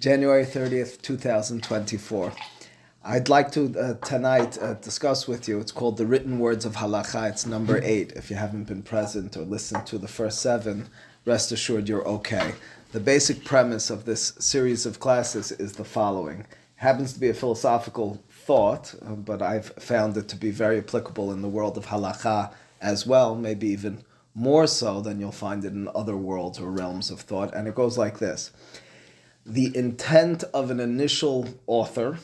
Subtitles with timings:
[0.00, 2.32] January 30th, 2024.
[3.04, 5.60] I'd like to uh, tonight uh, discuss with you.
[5.60, 7.28] It's called the Written Words of Halacha.
[7.28, 8.12] It's number eight.
[8.12, 10.88] If you haven't been present or listened to the first seven,
[11.26, 12.54] rest assured you're okay.
[12.92, 16.40] The basic premise of this series of classes is the following.
[16.40, 16.46] It
[16.76, 21.30] happens to be a philosophical thought, uh, but I've found it to be very applicable
[21.30, 24.02] in the world of halacha as well, maybe even
[24.34, 27.52] more so than you'll find it in other worlds or realms of thought.
[27.52, 28.50] And it goes like this
[29.50, 32.18] the intent of an initial author,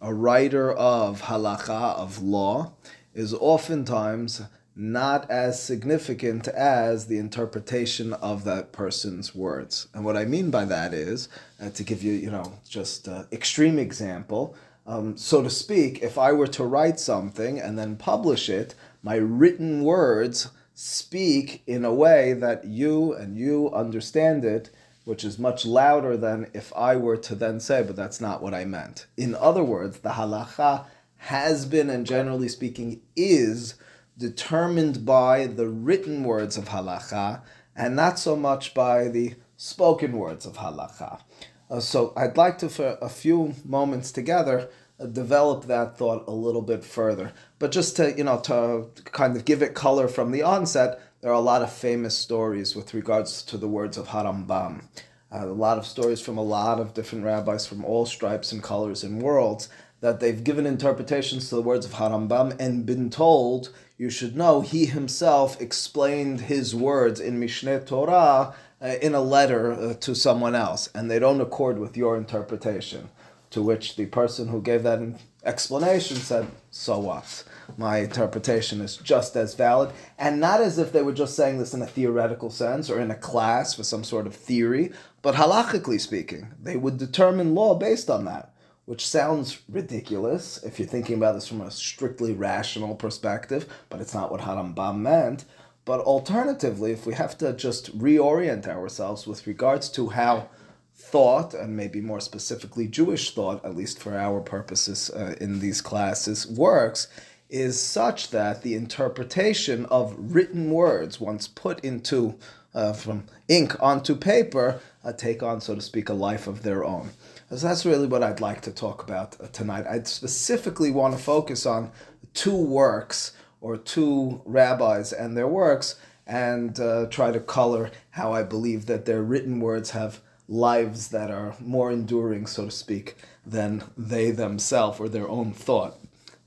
[0.00, 2.72] a writer of halacha, of law,
[3.14, 4.42] is oftentimes
[4.76, 9.88] not as significant as the interpretation of that person's words.
[9.92, 11.28] And what I mean by that is,
[11.60, 14.54] uh, to give you, you know, just an extreme example,
[14.86, 19.16] um, so to speak, if I were to write something and then publish it, my
[19.16, 24.70] written words speak in a way that you and you understand it
[25.08, 28.52] which is much louder than if I were to then say, but that's not what
[28.52, 29.06] I meant.
[29.16, 30.84] In other words, the halacha
[31.16, 33.76] has been, and generally speaking, is
[34.18, 37.40] determined by the written words of halacha
[37.74, 41.22] and not so much by the spoken words of halacha.
[41.70, 44.68] Uh, so I'd like to, for a few moments together,
[45.00, 47.32] uh, develop that thought a little bit further.
[47.58, 51.30] But just to, you know, to kind of give it color from the onset, there
[51.32, 54.84] are a lot of famous stories with regards to the words of Harambam.
[55.32, 58.62] Uh, a lot of stories from a lot of different rabbis from all stripes and
[58.62, 59.68] colors and worlds
[60.00, 64.60] that they've given interpretations to the words of Harambam and been told, you should know,
[64.60, 70.54] he himself explained his words in Mishneh Torah uh, in a letter uh, to someone
[70.54, 73.10] else, and they don't accord with your interpretation.
[73.50, 75.00] To which the person who gave that
[75.42, 77.44] explanation said, So what?
[77.76, 81.74] My interpretation is just as valid, and not as if they were just saying this
[81.74, 86.00] in a theoretical sense or in a class for some sort of theory, but halachically
[86.00, 88.54] speaking, they would determine law based on that,
[88.86, 94.14] which sounds ridiculous if you're thinking about this from a strictly rational perspective, but it's
[94.14, 95.44] not what Harambam meant.
[95.84, 100.48] But alternatively, if we have to just reorient ourselves with regards to how
[100.94, 105.80] thought, and maybe more specifically Jewish thought, at least for our purposes uh, in these
[105.80, 107.08] classes, works,
[107.48, 112.38] is such that the interpretation of written words, once put into
[112.74, 116.84] uh, from ink onto paper, uh, take on, so to speak, a life of their
[116.84, 117.10] own.
[117.50, 119.86] So that's really what I'd like to talk about uh, tonight.
[119.88, 121.90] I'd specifically want to focus on
[122.34, 128.42] two works or two rabbis and their works and uh, try to color how I
[128.42, 133.16] believe that their written words have lives that are more enduring, so to speak,
[133.46, 135.98] than they themselves or their own thought.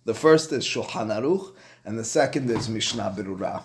[0.03, 1.53] The first is Shulchan Aruch,
[1.85, 3.63] and the second is Mishnah Berurah.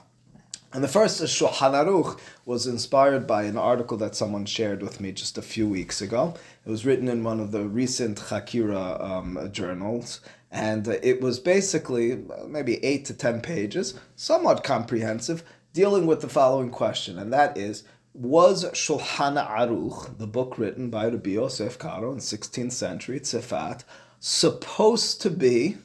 [0.71, 5.01] And the first is Shulchan Aruch was inspired by an article that someone shared with
[5.01, 6.35] me just a few weeks ago.
[6.67, 10.21] It was written in one of the recent Hakira um, journals,
[10.51, 15.43] and it was basically maybe eight to ten pages, somewhat comprehensive,
[15.73, 21.07] dealing with the following question, and that is, was Shulchan Aruch, the book written by
[21.07, 23.85] Rabbi Yosef Karo in 16th century, Tzefat,
[24.21, 25.79] supposed to be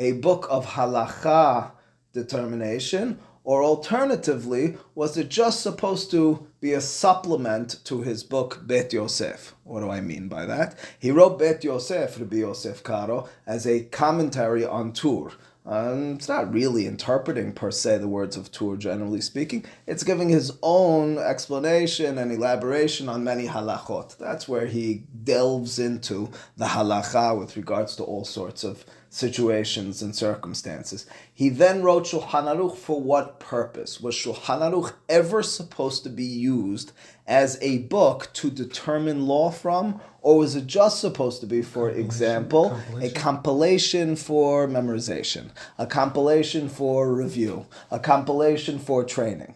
[0.00, 1.70] a book of halacha
[2.14, 8.92] determination, or alternatively, was it just supposed to be a supplement to his book Bet
[8.94, 9.54] Yosef?
[9.62, 10.78] What do I mean by that?
[10.98, 15.32] He wrote Bet Yosef, Rabbi Yosef Karo, as a commentary on Tur.
[15.66, 19.66] Um, it's not really interpreting per se the words of Tur, generally speaking.
[19.86, 24.16] It's giving his own explanation and elaboration on many halachot.
[24.16, 30.14] That's where he delves into the halacha with regards to all sorts of situations and
[30.14, 31.04] circumstances.
[31.34, 34.00] He then wrote Shulchan Aruch for what purpose?
[34.00, 36.92] Was Shulchan Aruch ever supposed to be used
[37.26, 41.88] as a book to determine law from, or was it just supposed to be, for
[41.88, 43.10] compilation, example, compilation.
[43.10, 49.54] a compilation for memorization, a compilation for review, a compilation for training?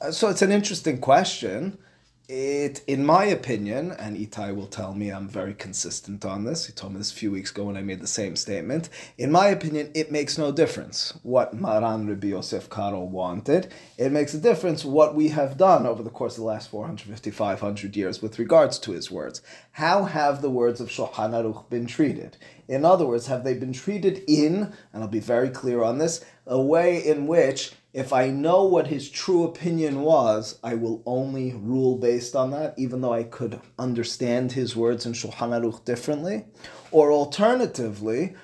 [0.00, 1.78] Uh, so it's an interesting question
[2.28, 6.66] it, in my opinion, and Itai will tell me I'm very consistent on this.
[6.66, 8.90] He told me this a few weeks ago when I made the same statement.
[9.16, 13.72] In my opinion, it makes no difference what Maran Rabbi Yosef Karo wanted.
[13.96, 17.30] It makes a difference what we have done over the course of the last 450,
[17.30, 19.40] 500 years with regards to his words.
[19.72, 22.36] How have the words of Shulchan Aruch been treated?
[22.68, 26.22] In other words, have they been treated in, and I'll be very clear on this,
[26.46, 31.54] a way in which if I know what his true opinion was, I will only
[31.54, 36.44] rule based on that, even though I could understand his words in Shulchan Aruch differently.
[36.90, 38.34] Or alternatively,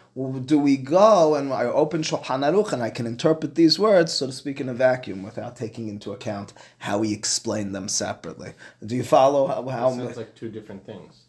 [0.46, 4.26] do we go and I open Shulchan Aruch and I can interpret these words, so
[4.26, 8.55] to speak, in a vacuum without taking into account how he explained them separately?
[8.85, 9.69] Do you follow how?
[9.69, 11.20] how it sounds like two different things.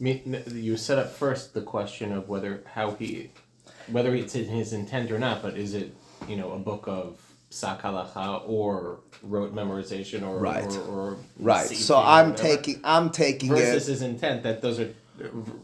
[0.00, 3.30] You set up first the question of whether how he,
[3.86, 5.94] whether it's in his intent or not, but is it
[6.28, 10.64] you know a book of sakalacha or rote memorization or Right.
[10.64, 11.66] or, or Right.
[11.66, 14.90] So I'm taking I'm taking versus it his intent that those are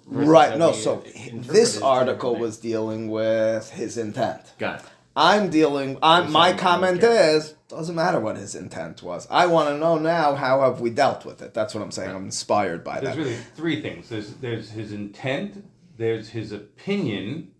[0.06, 0.58] right.
[0.58, 4.40] No, so this article was dealing with his intent.
[4.58, 4.86] got it.
[5.16, 5.96] I'm dealing.
[6.02, 9.28] I'm, my comment is doesn't matter what his intent was.
[9.30, 11.54] I want to know now how have we dealt with it.
[11.54, 12.10] That's what I'm saying.
[12.10, 13.22] I'm inspired by There's that.
[13.22, 14.08] There's really three things.
[14.08, 15.64] There's there's his intent,
[15.96, 17.52] there's his opinion,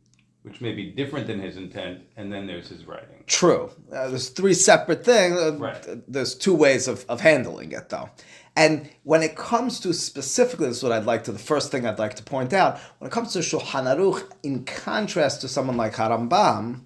[0.45, 3.25] which may be different than his intent, and then there's his writing.
[3.27, 3.71] True.
[3.91, 5.37] Uh, there's three separate things.
[5.39, 5.83] Uh, Right.
[6.07, 8.11] There's two ways of, of handling it, though.
[8.55, 11.87] And when it comes to specifically, this is what I'd like to, the first thing
[11.87, 15.79] I'd like to point out, when it comes to Shulchan Aruch, in contrast to someone
[15.79, 16.83] like Harambam,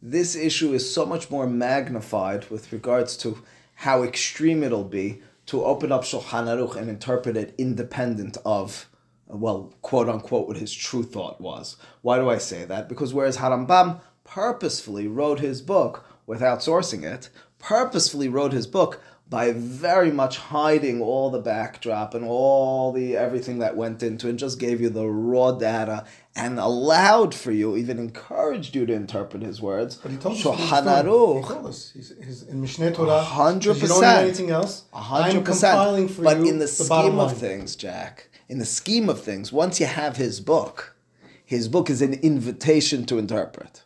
[0.00, 3.42] this issue is so much more magnified with regards to
[3.74, 8.88] how extreme it'll be to open up Shulchan Aruch and interpret it independent of,
[9.32, 11.76] well, quote unquote, what his true thought was.
[12.02, 12.88] Why do I say that?
[12.88, 19.52] Because whereas Harambam purposefully wrote his book without sourcing it, purposefully wrote his book by
[19.52, 24.38] very much hiding all the backdrop and all the everything that went into it, and
[24.40, 26.04] just gave you the raw data
[26.34, 29.96] and allowed for you, even encouraged you to interpret his words.
[29.96, 30.42] But he told us.
[30.42, 31.04] he Shulchan.
[31.42, 31.90] He told us.
[31.94, 33.20] He's, he's in Mishneh Torah.
[33.22, 34.24] hundred says You don't need percent.
[34.24, 34.84] anything else.
[34.92, 38.58] A I'm hundred compiling for But you in the, the scheme of things, Jack, in
[38.58, 40.96] the scheme of things, once you have his book,
[41.44, 43.84] his book is an invitation to interpret.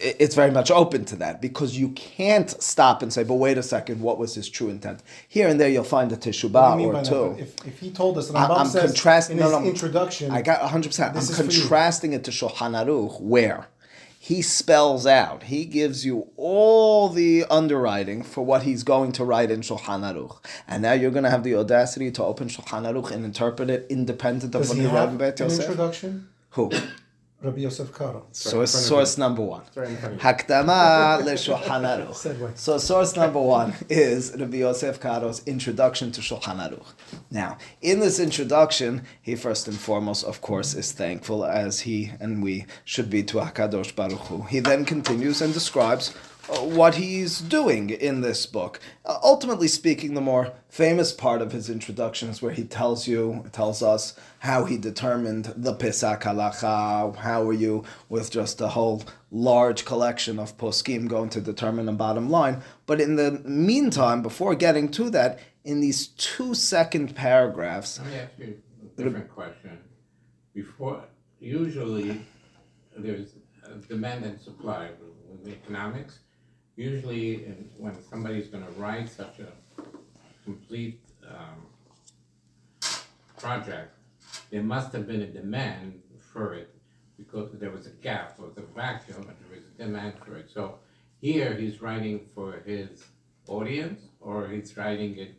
[0.00, 3.62] It's very much open to that because you can't stop and say, "But wait a
[3.62, 6.34] second, what was his true intent?" Here and there, you'll find a What do you
[6.50, 7.36] teshubah mean or two.
[7.38, 9.38] If, if he told us, and I- Rambam I'm contrasting.
[9.38, 10.88] in no, no, introduction, I got 100.
[10.88, 11.50] percent I'm this is for you.
[11.60, 13.66] contrasting it to Shulchan Aruch, where
[14.28, 19.50] he spells out, he gives you all the underwriting for what he's going to write
[19.50, 23.10] in Shulchan Aruch, and now you're going to have the audacity to open Shulchan Aruch
[23.10, 25.60] and interpret it independent of does what he he wrote have in an Bet Yosef.
[25.60, 26.28] introduction?
[26.50, 26.70] Who?
[27.40, 28.26] Rabbi Yosef Karo.
[28.32, 29.62] Source, source number one.
[29.76, 32.56] right in front Hakdama leShulchan Aruch.
[32.58, 36.86] So source number one is Rabbi Yosef Karo's introduction to Shulchan Aruch.
[37.30, 42.42] Now, in this introduction, he first and foremost, of course, is thankful as he and
[42.42, 44.42] we should be to Hakadosh Baruch Hu.
[44.42, 46.12] He then continues and describes
[46.48, 48.80] what he's doing in this book.
[49.04, 53.44] Uh, ultimately speaking, the more famous part of his introduction is where he tells you,
[53.52, 59.02] tells us how he determined the psak Halacha, how are you with just a whole
[59.30, 62.62] large collection of poskim going to determine the bottom line.
[62.86, 68.16] But in the meantime, before getting to that, in these two second paragraphs, Let me
[68.16, 69.78] ask you a different question.
[70.54, 71.04] Before,
[71.40, 72.24] usually,
[72.96, 73.34] there's
[73.88, 74.90] demand and supply
[75.28, 76.20] with economics.
[76.78, 77.38] Usually,
[77.76, 79.82] when somebody's gonna write such a
[80.44, 81.66] complete, um,
[83.36, 83.96] project,
[84.50, 86.72] there must have been a demand for it
[87.16, 90.48] because there was a gap, or the vacuum, and there was a demand for it.
[90.54, 90.78] So
[91.20, 93.04] here, he's writing for his
[93.48, 95.34] audience, or he's writing it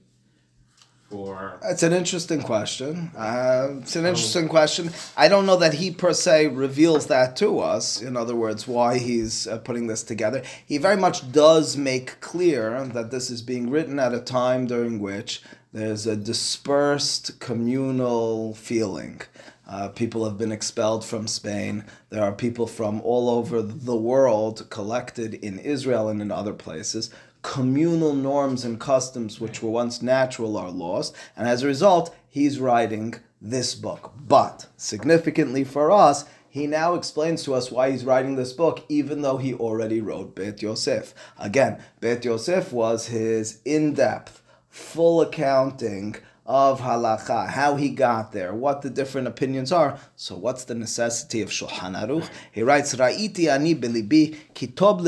[1.09, 3.11] for It's an interesting question.
[3.17, 4.91] Uh, it's an interesting question.
[5.17, 8.01] I don't know that he per se reveals that to us.
[8.01, 10.43] In other words, why he's uh, putting this together.
[10.65, 14.99] He very much does make clear that this is being written at a time during
[14.99, 15.41] which
[15.73, 19.21] there's a dispersed communal feeling.
[19.67, 21.85] Uh, people have been expelled from Spain.
[22.09, 27.11] There are people from all over the world collected in Israel and in other places
[27.41, 32.59] communal norms and customs which were once natural are lost, and as a result, he's
[32.59, 34.13] writing this book.
[34.27, 39.21] But significantly for us, he now explains to us why he's writing this book, even
[39.21, 41.13] though he already wrote Beit Yosef.
[41.37, 46.15] Again, Beit Yosef was his in depth, full accounting
[46.49, 49.99] of halacha, how he got there, what the different opinions are.
[50.15, 52.27] So, what's the necessity of Shulchan Aruch?
[52.51, 55.01] He writes, "Ra'iti ani belibi kitob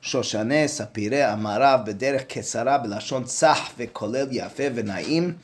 [0.00, 5.34] שושני ספירי אמריו בדרך קצרה בלשון צח וכולל יפה ונעים,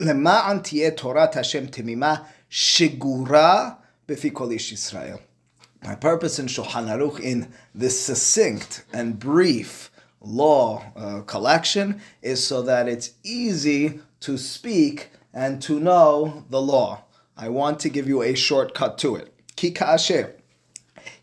[0.00, 2.14] למען תהיה תורת השם תמימה
[2.50, 3.70] שגורה
[4.08, 5.16] בפי כל איש ישראל.
[5.84, 12.62] My purpose in Shulchan Aruch in this succinct and brief law uh, collection is so
[12.62, 17.02] that it's easy to speak and to know the law.
[17.36, 19.28] I want to give you a shortcut to it.
[19.56, 20.22] כי כאשר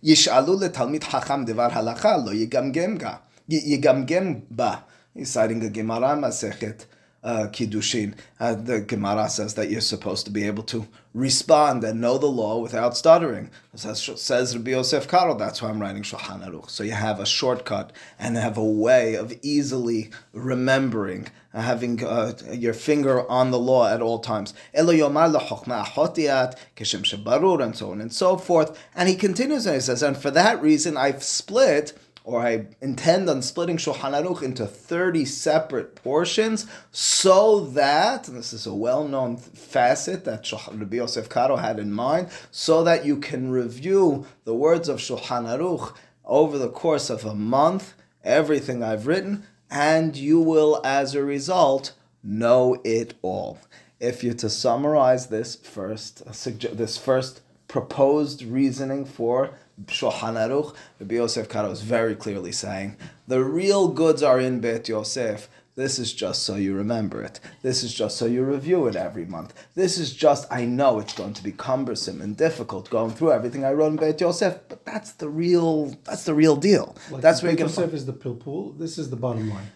[0.04, 3.14] ישאלו לתלמיד חכם דבר הלכה, לא יגמגם בה.
[3.48, 4.74] יגמגם בה.
[5.16, 6.93] Citing a Gemara Masechet
[7.24, 8.14] uh, kiddushin.
[8.38, 12.26] Uh, the Gemara says that you're supposed to be able to respond and know the
[12.26, 13.50] law without stuttering.
[13.74, 16.70] Says, says Rabbi Yosef Karo, that's why I'm writing Shulchan Aruch.
[16.70, 22.34] So you have a shortcut and have a way of easily remembering, uh, having uh,
[22.52, 24.52] your finger on the law at all times.
[24.74, 28.78] Elo yomar achotiat, keshem shebarur, and so on and so forth.
[28.94, 33.28] And he continues and he says, and for that reason I've split or I intend
[33.28, 39.36] on splitting Shulchan Aruch into 30 separate portions so that, and this is a well-known
[39.36, 44.88] facet that Rabbi Yosef Karo had in mind, so that you can review the words
[44.88, 47.92] of Shulchan Aruch over the course of a month,
[48.24, 53.58] everything I've written, and you will, as a result, know it all.
[54.00, 59.50] If you're to summarize this first, uh, this first proposed reasoning for
[59.86, 64.88] Shulchan Aruch, Rabbi Yosef Karo is very clearly saying the real goods are in Bet
[64.88, 65.48] Yosef.
[65.76, 67.40] This is just so you remember it.
[67.62, 69.52] This is just so you review it every month.
[69.74, 73.64] This is just, I know it's going to be cumbersome and difficult going through everything
[73.64, 76.96] I wrote in Beit Yosef, but that's the real, that's the real deal.
[77.10, 78.78] Like that's where Beit Yosef is the pilpul.
[78.78, 79.72] This is the bottom line.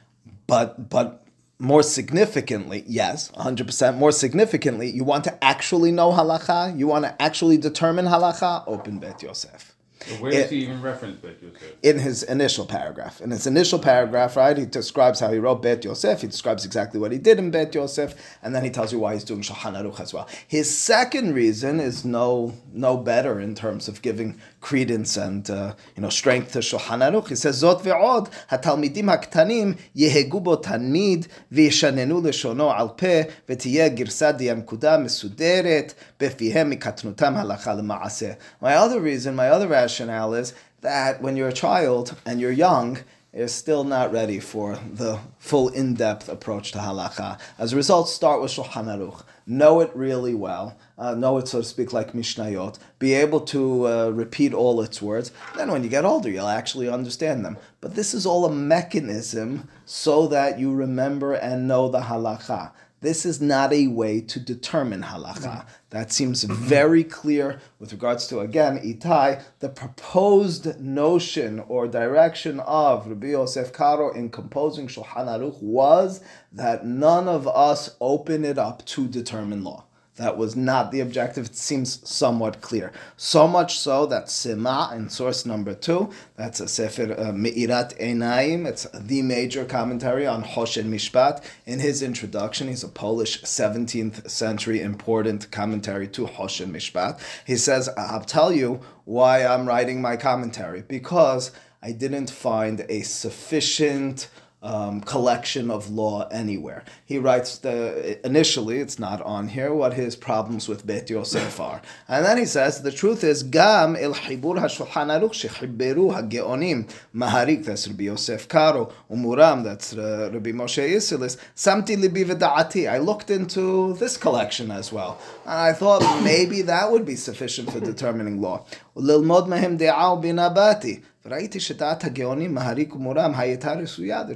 [0.46, 1.26] But, but
[1.58, 3.96] more significantly, yes, 100%.
[3.96, 9.00] More significantly, you want to actually know halacha, you want to actually determine halacha, open
[9.00, 9.74] Bet Yosef.
[10.20, 11.74] Where does he even reference Bet Yosef?
[11.82, 13.20] In his initial paragraph.
[13.20, 16.98] In his initial paragraph, right, he describes how he wrote Bet Yosef, he describes exactly
[16.98, 19.74] what he did in Bet Yosef, and then he tells you why he's doing Shulchan
[19.74, 20.28] Aruch as well.
[20.46, 26.02] His second reason is no no better in terms of giving credence and uh, you
[26.02, 27.28] know strength to Shulchan Aruch.
[27.28, 34.38] He says, Zot ve'od, hatalmidim haktanim yehegu bo tanmid v'yishanenu leshono al peh v'tiyeh girsa
[34.38, 38.36] diyankuda mesuderet befihem mikatnutam halacha lema'aseh.
[38.60, 42.98] My other reason, my other rationale is that when you're a child and you're young,
[43.34, 47.38] you're still not ready for the full in-depth approach to halacha.
[47.58, 49.22] As a result, start with Shulchan Aruch.
[49.46, 50.76] Know it really well.
[50.96, 52.78] Uh, know it, so to speak, like Mishnayot.
[52.98, 55.30] Be able to uh, repeat all its words.
[55.56, 57.58] Then when you get older, you'll actually understand them.
[57.80, 62.72] But this is all a mechanism so that you remember and know the halacha.
[63.00, 65.64] This is not a way to determine halacha.
[65.90, 73.06] That seems very clear with regards to, again, Itai, the proposed notion or direction of
[73.06, 76.20] Rabbi Yosef Karo in composing Shulchan Aruch was
[76.52, 79.86] that none of us open it up to determine law.
[80.18, 81.46] That was not the objective.
[81.46, 82.92] It seems somewhat clear.
[83.16, 88.66] So much so that Sema in source number two, that's a Sefer uh, Me'irat Einayim,
[88.66, 91.44] it's the major commentary on Hoshen Mishpat.
[91.66, 97.20] In his introduction, he's a Polish 17th century important commentary to Hoshen Mishpat.
[97.46, 103.02] He says, I'll tell you why I'm writing my commentary, because I didn't find a
[103.02, 104.28] sufficient
[104.62, 106.84] um, collection of law anywhere.
[107.04, 111.80] He writes the initially it's not on here what his problems with Bet Yosef are,
[112.08, 117.64] and then he says the truth is gam el hibur hashulchan aruch shechiberu hageonim maharik
[117.64, 122.90] that's Rabbi Yosef Karo umuram that's uh, Rabbi Moshe Isserles samti libi v'daati.
[122.90, 127.70] I looked into this collection as well, and I thought maybe that would be sufficient
[127.70, 128.64] for determining law.
[128.96, 131.02] Lilmod mehem de'au binabati.
[131.24, 131.30] The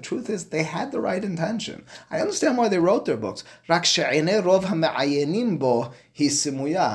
[0.02, 1.84] truth is, they had the right intention.
[2.10, 3.44] I understand why they wrote their books.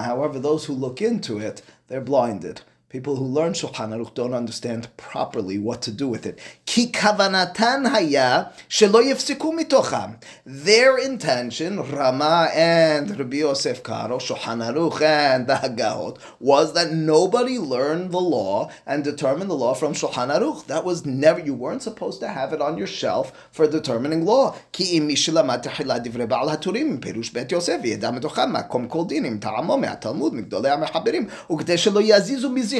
[0.03, 2.61] However, those who look into it, they're blinded.
[2.89, 6.39] People who learn Shulchan Aruch don't understand properly what to do with it.
[6.65, 10.23] Ki kavanatan haya shelo mitocham.
[10.45, 17.59] Their intention, Rama and Rabbi Yosef Karo, Shulchan Aruch and the Hagahot, was that nobody
[17.59, 20.67] learned the law and determined the law from Shulchan Aruch.
[20.67, 24.55] That was never, you weren't supposed to have it on your shelf for determining law.
[24.71, 30.69] Ki im divre ba'al haturim, perush bet Yosef, yedam makom kol dinim, ta'amo me'atalmud, migdolei
[30.69, 32.76] ha'mechaberim, shelo yazizu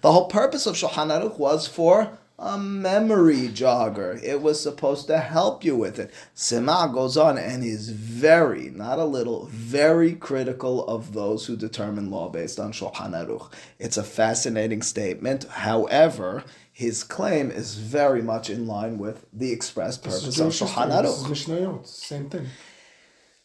[0.00, 4.22] the whole purpose of שולחן Aruch was for a memory jogger.
[4.22, 6.12] It was supposed to help you with it.
[6.34, 12.10] Sema goes on and is very, not a little, very critical of those who determine
[12.10, 13.50] law based on Shulchan Aruch.
[13.78, 15.44] It's a fascinating statement.
[15.44, 21.86] However, his claim is very much in line with the express purpose of Shulchan Aruch.
[21.86, 22.46] Same thing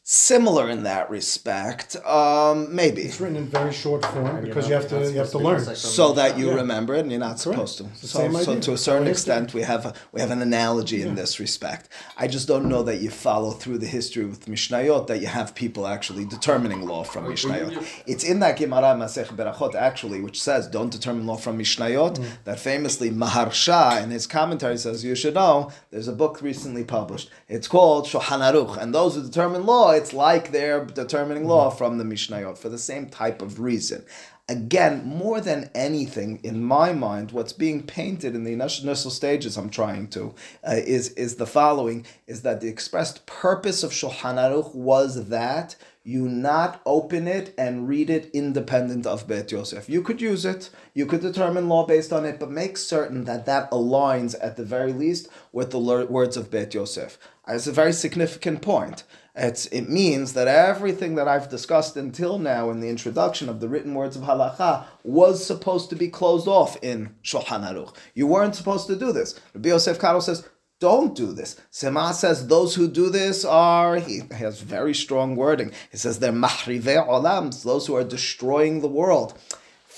[0.04, 1.96] similar in that respect.
[2.06, 3.04] Um, maybe.
[3.04, 5.20] It's written in very short form you because know, you have to you're not you
[5.20, 5.56] have to learn.
[5.56, 6.56] recite from so that you Yeah.
[6.56, 7.86] remember it and you're not supposed to.
[7.96, 11.40] So, so to a certain extent, we have a, we have an analogy in this
[11.40, 11.90] respect.
[12.18, 15.54] I just don't know that you follow through the history with Mishnayot that you have
[15.56, 17.86] people actually determining law from Mishnayot.
[18.08, 22.16] It's in that Gemara Masech Berachot actually, which says don't determine law from Mishnayot.
[22.18, 22.26] Mm.
[22.46, 25.72] That famously Maharsha in his commentary says you should know.
[25.92, 27.30] There's a book recently published.
[27.48, 31.78] It's called Shulchan Aruch, and those who determine law, it's like they're determining law Mm.
[31.78, 34.04] from the Mishnayot for the same type of reason
[34.52, 39.70] again, more than anything, in my mind, what's being painted in the initial stages I'm
[39.70, 40.36] trying to
[40.68, 45.76] uh, is is the following: is that the expressed purpose of Shulchan Aruch was that
[46.04, 49.88] you not open it and read it independent of Bet Yosef.
[49.88, 53.46] You could use it, you could determine law based on it, but make certain that
[53.46, 57.18] that aligns at the very least with the words of Bet Yosef.
[57.48, 59.04] It's a very significant point.
[59.34, 63.70] It's, it means that everything that I've discussed until now in the introduction of the
[63.70, 67.96] written words of halacha was supposed to be closed off in Shulchan Aruch.
[68.14, 69.40] You weren't supposed to do this.
[69.54, 70.48] Rabbi Yosef Karo says,
[70.82, 71.62] don't do this.
[71.70, 75.72] Sema says those who do this are, he has very strong wording.
[75.92, 79.38] He says they're mahrivei olams, those who are destroying the world.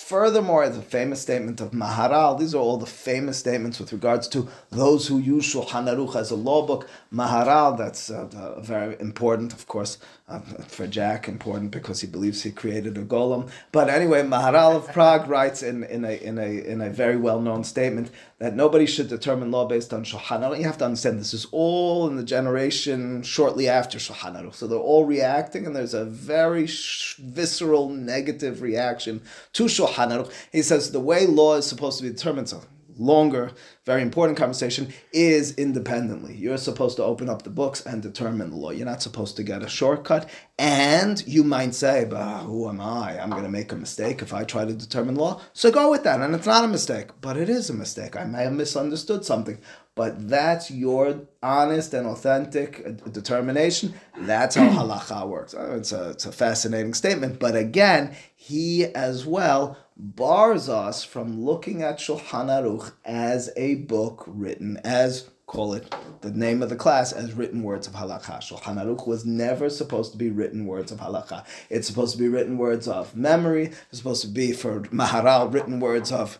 [0.04, 4.50] Furthermore, the famous statement of Maharal, these are all the famous statements with regards to
[4.70, 6.90] those who use Shulchan Aruch as a law book.
[7.12, 9.98] Maharal, that's uh, very important, of course,
[10.42, 13.50] for Jack, important because he believes he created a golem.
[13.72, 17.42] But anyway, Maharal of Prague writes in, in, a, in, a, in a very well
[17.42, 18.10] known statement
[18.40, 20.58] that nobody should determine law based on Shulchan Aruch.
[20.58, 24.56] You have to understand this is all in the generation shortly after Shulchan Aruch.
[24.56, 29.22] So they're all reacting, and there's a very sh- visceral negative reaction
[29.54, 30.32] to Shulchan Aruch.
[30.52, 32.63] He says the way law is supposed to be determined, so
[32.98, 33.52] longer,
[33.86, 36.36] very important conversation, is independently.
[36.36, 38.72] You're supposed to open up the books and determine the law.
[38.72, 40.30] You're not supposed to get a shortcut.
[40.60, 43.20] And you might say, but who am I?
[43.20, 45.42] I'm going to make a mistake if I try to determine law.
[45.54, 46.22] So go with that.
[46.22, 48.16] And it's not a mistake, but it is a mistake.
[48.16, 49.58] I may have misunderstood something.
[49.96, 53.94] But that's your honest and authentic uh, determination.
[54.18, 55.54] That's how halacha works.
[55.54, 57.40] Uh, It's a, it's a fascinating statement.
[57.40, 64.26] But again, he as well bars us from looking at Shulchan Aruch as a book
[64.28, 68.40] written as call it the name of the class as written words of halakha.
[68.40, 71.46] Shulchan Aruch was never supposed to be written words of halakha.
[71.70, 73.68] It's supposed to be written words of memory.
[73.90, 76.38] It's supposed to be for Maharal written words of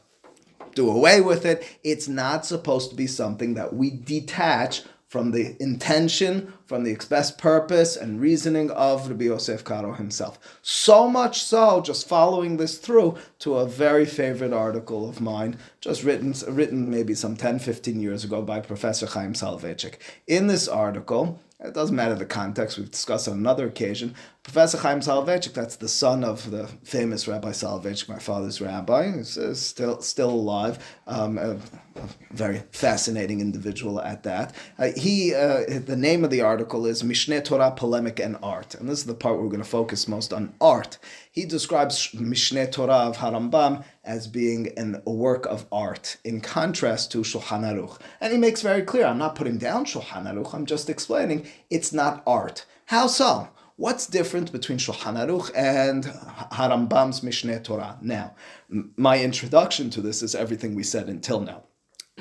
[0.76, 1.64] do away with it.
[1.86, 7.30] It's not supposed to be something that we detach from the intention, from the express
[7.30, 10.40] purpose and reasoning of Rabbi Yosef Karo himself.
[10.64, 16.04] So much so, just following this through to a very favorite article of mine, just
[16.04, 19.98] written, written maybe some 10, 15 years ago by Professor Chaim Soloveitchik.
[20.26, 24.16] In this article, it doesn't matter the context, we've discussed on another occasion.
[24.44, 29.54] Professor Chaim Soloveitchik, that's the son of the famous Rabbi Soloveitchik, my father's rabbi, uh,
[29.54, 31.52] still still alive, um, a,
[31.96, 34.54] a very fascinating individual at that.
[34.78, 38.90] Uh, he, uh, the name of the article is Mishneh Torah Polemic and Art, and
[38.90, 40.98] this is the part we're going to focus most on art.
[41.32, 47.14] He describes Mishneh Torah of Harambam as being an, a work of art, in contrast
[47.14, 47.98] to Shulchan Aruch.
[48.20, 51.94] And he makes very clear, I'm not putting down Shulchan Aruch, I'm just explaining it's
[51.94, 52.66] not art.
[52.88, 53.48] How so?
[53.76, 57.98] What's different between Shulchan Aruch and Harambam's Mishneh Torah?
[58.02, 58.36] Now,
[58.98, 61.64] my introduction to this is everything we said until now.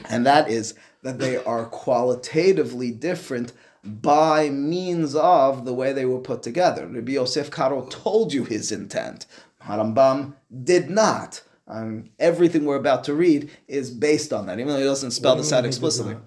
[0.08, 3.52] And that is that they are qualitatively different
[3.84, 6.86] by means of the way they were put together.
[6.86, 9.26] Rabbi Yosef Karo told you his intent.
[9.62, 10.34] Harambam
[10.64, 11.42] did not.
[11.68, 15.36] Um, everything we're about to read is based on that, even though he doesn't spell
[15.36, 16.14] this out mean he did explicitly.
[16.14, 16.22] not?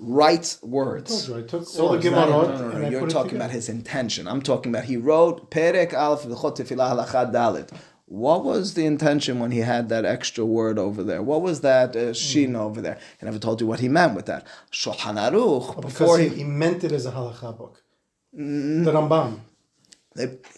[0.00, 1.26] Harambam writes I words.
[1.26, 2.86] told you, I took So all the it's not- Gemarot no, no, No, and no,
[2.86, 3.44] I you're put talking together.
[3.46, 4.28] about his intention.
[4.28, 7.70] I'm talking about he wrote Perek Aleph V'chot Tefillah Halacha Dalet.
[8.06, 11.22] What was the intention when he had that extra word over there?
[11.22, 12.96] What was that uh, shin over there?
[13.20, 14.46] He never told you what he meant with that.
[14.72, 17.82] Shulchan Aruch Because before he, he, he meant it as a halacha book.
[18.38, 18.84] Mm.
[18.84, 19.40] The Rambam.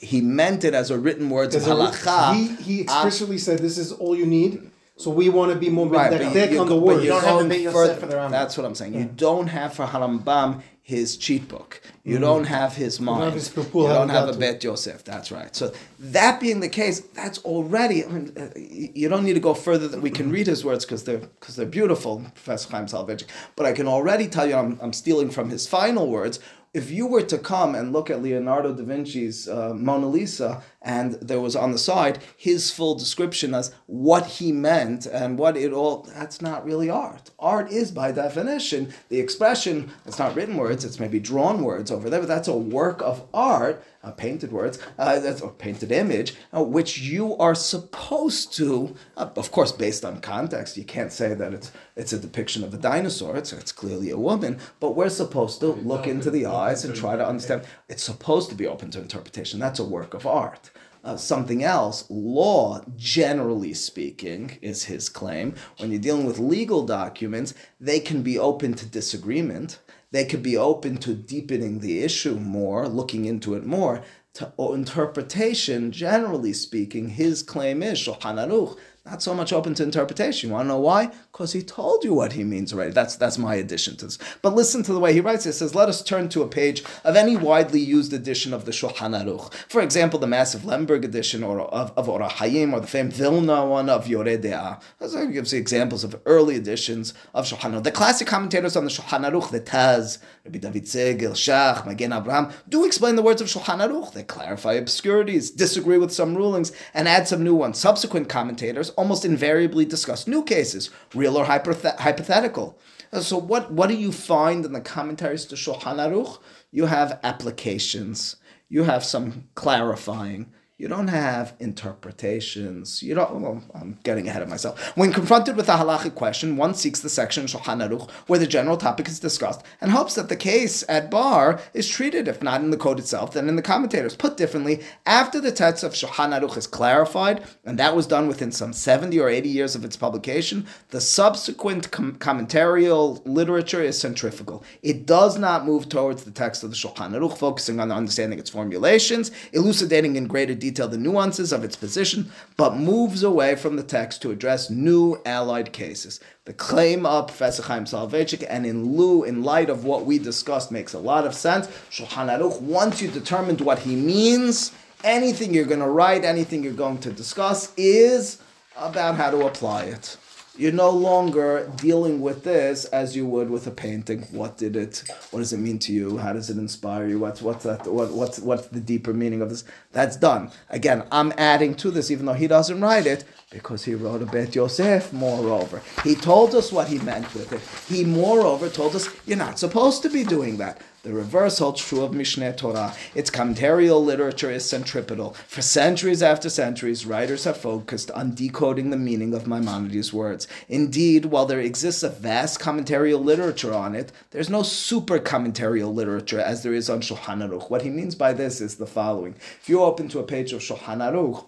[0.00, 2.34] he meant it as a written words of a- halacha.
[2.36, 4.69] He, he explicitly said this is all you need.
[5.00, 7.04] So we want to be more Right, but medactic you, on the but words.
[7.04, 8.00] you're don't have the going Beit Yosef further.
[8.00, 8.30] for the Rambam.
[8.30, 8.94] That's what I'm saying.
[8.94, 11.80] You don't have for Harambam his cheat book.
[12.04, 13.20] You don't have his mind.
[13.22, 13.24] Mm.
[13.26, 15.04] have his you don't have a Bet Yosef.
[15.04, 15.54] That's right.
[15.54, 18.04] So that being the case, that's already.
[18.04, 20.84] I mean, uh, you don't need to go further than we can read his words
[20.84, 23.28] because they're because they're beautiful, Professor Chaim Soloveitchik.
[23.56, 26.40] But I can already tell you, I'm, I'm stealing from his final words.
[26.72, 31.14] If you were to come and look at Leonardo da Vinci's uh, Mona Lisa and
[31.14, 35.72] there was on the side his full description as what he meant and what it
[35.72, 36.08] all.
[36.14, 37.30] That's not really art.
[37.38, 39.90] Art is by definition the expression.
[40.06, 40.84] It's not written words.
[40.84, 44.78] It's maybe drawn words over there, but that's a work of art uh, painted words,
[44.98, 50.04] uh, that's a painted image, uh, which you are supposed to, uh, of course, based
[50.04, 50.76] on context.
[50.76, 53.36] You can't say that it's it's a depiction of a dinosaur.
[53.36, 57.16] It's, it's clearly a woman, but we're supposed to look into the eyes and try
[57.16, 57.62] to understand.
[57.88, 59.60] It's supposed to be open to interpretation.
[59.60, 60.69] That's a work of art.
[61.02, 65.54] Uh, something else, law, generally speaking, is his claim.
[65.78, 69.78] When you're dealing with legal documents, they can be open to disagreement
[70.12, 74.02] they could be open to deepening the issue more, looking into it more.
[74.34, 80.50] To interpretation, generally speaking, his claim is Shulchan Aruch not so much open to interpretation.
[80.50, 81.10] You want to know why?
[81.32, 82.92] Because he told you what he means already.
[82.92, 84.18] That's that's my addition to this.
[84.42, 85.50] But listen to the way he writes it.
[85.50, 88.72] He says, let us turn to a page of any widely used edition of the
[88.72, 89.52] Shulchan Aruch.
[89.68, 93.66] For example, the massive Lemberg edition or of, of Orach Chayim or the famed Vilna
[93.66, 94.80] one of Yoreh De'ah.
[95.26, 97.84] He gives you examples of early editions of Shulchan Aruch.
[97.84, 102.52] The classic commentators on the Shulchan Aruch, the Taz, Rabbi David Segel, Shach, Magen Abraham,
[102.68, 104.12] do explain the words of Shulchan Aruch.
[104.12, 107.78] They clarify obscurities, disagree with some rulings, and add some new ones.
[107.78, 112.78] Subsequent commentators almost invariably discuss new cases, real or hypothetical.
[113.12, 116.38] Uh, so what, what do you find in the commentaries to Shulchan Aruch?
[116.70, 118.36] You have applications,
[118.68, 123.02] you have some clarifying, you don't have interpretations.
[123.02, 123.42] You don't.
[123.42, 124.96] Well, I'm getting ahead of myself.
[124.96, 128.78] When confronted with a halachic question, one seeks the section Shulchan Aruch where the general
[128.78, 132.70] topic is discussed and hopes that the case at bar is treated, if not in
[132.70, 134.16] the code itself, then in the commentators.
[134.16, 138.50] Put differently, after the text of Shulchan Aruch is clarified, and that was done within
[138.50, 144.64] some 70 or 80 years of its publication, the subsequent com- commentarial literature is centrifugal.
[144.82, 148.48] It does not move towards the text of the Shulchan Aruch, focusing on understanding its
[148.48, 153.76] formulations, elucidating in greater detail detail the nuances of its position, but moves away from
[153.76, 156.20] the text to address new allied cases.
[156.44, 160.70] The claim of Professor Chaim Soloveitchik, and in lieu, in light of what we discussed,
[160.70, 161.66] makes a lot of sense.
[161.90, 166.72] Shulchan Aruch, once you determined what he means, anything you're going to write, anything you're
[166.72, 168.40] going to discuss, is
[168.76, 170.16] about how to apply it
[170.60, 174.26] you're no longer dealing with this as you would with a painting.
[174.30, 175.02] What did it?
[175.30, 176.18] What does it mean to you?
[176.18, 177.18] How does it inspire you?
[177.18, 177.86] What's what's that?
[177.86, 179.64] What, what's what's the deeper meaning of this?
[179.92, 180.50] That's done.
[180.68, 184.54] Again, I'm adding to this, even though he doesn't write it, because he wrote about
[184.54, 185.12] Yosef.
[185.12, 187.60] Moreover, he told us what he meant with it.
[187.92, 190.80] He moreover told us you're not supposed to be doing that.
[191.02, 192.94] The reverse holds true of Mishneh Torah.
[193.14, 195.32] Its commentarial literature is centripetal.
[195.48, 200.46] For centuries after centuries, writers have focused on decoding the meaning of Maimonides' words.
[200.68, 206.40] Indeed, while there exists a vast commentarial literature on it, there's no super commentarial literature
[206.40, 207.70] as there is on Shulchan Aruch.
[207.70, 209.36] What he means by this is the following.
[209.62, 211.46] If you open to a page of Shulchan Aruch,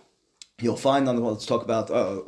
[0.63, 2.21] You'll find on the well, let's talk about uh,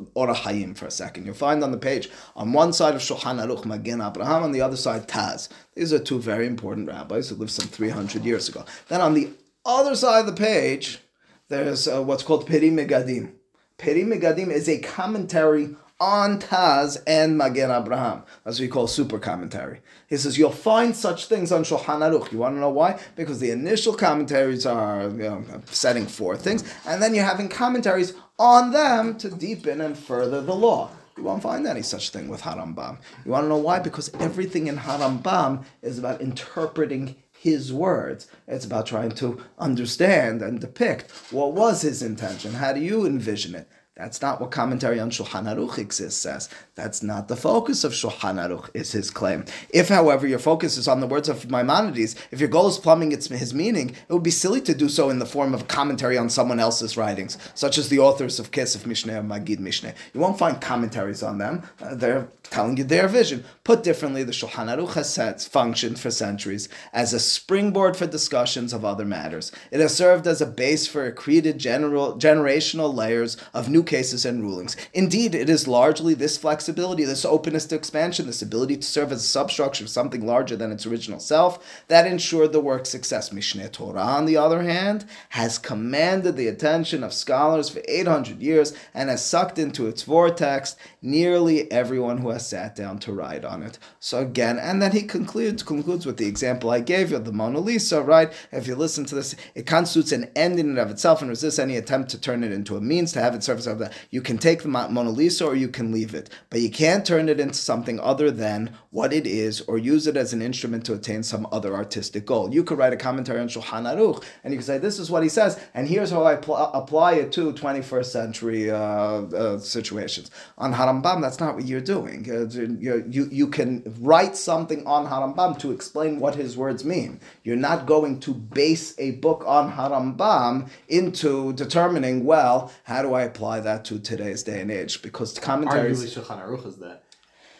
[0.75, 1.25] for a second.
[1.25, 4.61] You'll find on the page on one side of Shulchan Aruch Magen Abraham, on the
[4.61, 5.47] other side Taz.
[5.73, 8.65] These are two very important rabbis who lived some 300 years ago.
[8.89, 9.29] Then on the
[9.65, 10.99] other side of the page,
[11.47, 13.31] there's uh, what's called Peri Megadim.
[13.77, 19.79] Peri Megadim is a commentary on Taz and Magen Abraham, as we call super commentary.
[20.07, 22.31] He says you'll find such things on Shulchan Aruch.
[22.31, 22.99] You want to know why?
[23.15, 28.13] Because the initial commentaries are you know, setting forth things, and then you're having commentaries
[28.37, 30.89] on them to deepen and further the law.
[31.17, 32.97] You won't find any such thing with Harambam.
[33.23, 33.79] You want to know why?
[33.79, 38.27] Because everything in Harambam is about interpreting his words.
[38.47, 42.55] It's about trying to understand and depict what was his intention.
[42.55, 43.69] How do you envision it?
[43.97, 46.49] That's not what commentary on Shulchan Aruch exists as.
[46.75, 49.45] That's not the focus of Shulchan Aruch, is his claim.
[49.69, 53.13] If, however, your focus is on the words of Maimonides, if your goal is plumbing
[53.13, 56.17] its, his meaning, it would be silly to do so in the form of commentary
[56.17, 59.93] on someone else's writings, such as the authors of Kesef Mishneh or Magid Mishneh.
[60.13, 61.63] You won't find commentaries on them.
[61.81, 63.43] Uh, they're telling you their vision.
[63.63, 68.85] Put differently, the Shulchan Aruch has functioned for centuries as a springboard for discussions of
[68.85, 69.51] other matters.
[69.71, 74.41] It has served as a base for accreted general, generational layers of new cases and
[74.41, 74.75] rulings.
[74.93, 79.23] Indeed, it is largely this flexibility, this openness to expansion, this ability to serve as
[79.23, 83.29] a substructure of something larger than its original self that ensured the work's success.
[83.29, 88.73] Mishneh Torah, on the other hand, has commanded the attention of scholars for 800 years
[88.93, 93.63] and has sucked into its vortex nearly everyone who has sat down to write on
[93.63, 93.79] it.
[93.99, 97.31] So again, and then he concludes concludes with the example I gave you, of the
[97.31, 98.31] Mona Lisa, right?
[98.51, 101.59] If you listen to this, it constitutes an end in and of itself and resists
[101.59, 103.89] any attempt to turn it into a means to have it serve a something.
[104.11, 107.29] You can take the Mona Lisa or you can leave it, but you can't turn
[107.29, 110.93] it into something other than what it is or use it as an instrument to
[110.93, 112.53] attain some other artistic goal.
[112.53, 115.23] You could write a commentary on Shulchan Aruch and you could say, this is what
[115.23, 120.31] he says, and here's how I pl- apply it to 21st century uh, uh, situations.
[120.57, 122.24] On Harambam, that's not what you're doing.
[122.29, 127.19] Uh, you, you, you can write something on Harambam to explain what his words mean.
[127.43, 133.23] You're not going to base a book on Harambam into determining, well, how do I
[133.23, 135.01] apply that to today's day and age?
[135.01, 136.03] Because commentaries.
[136.03, 137.04] Arguably, Shulchan Aruch is that.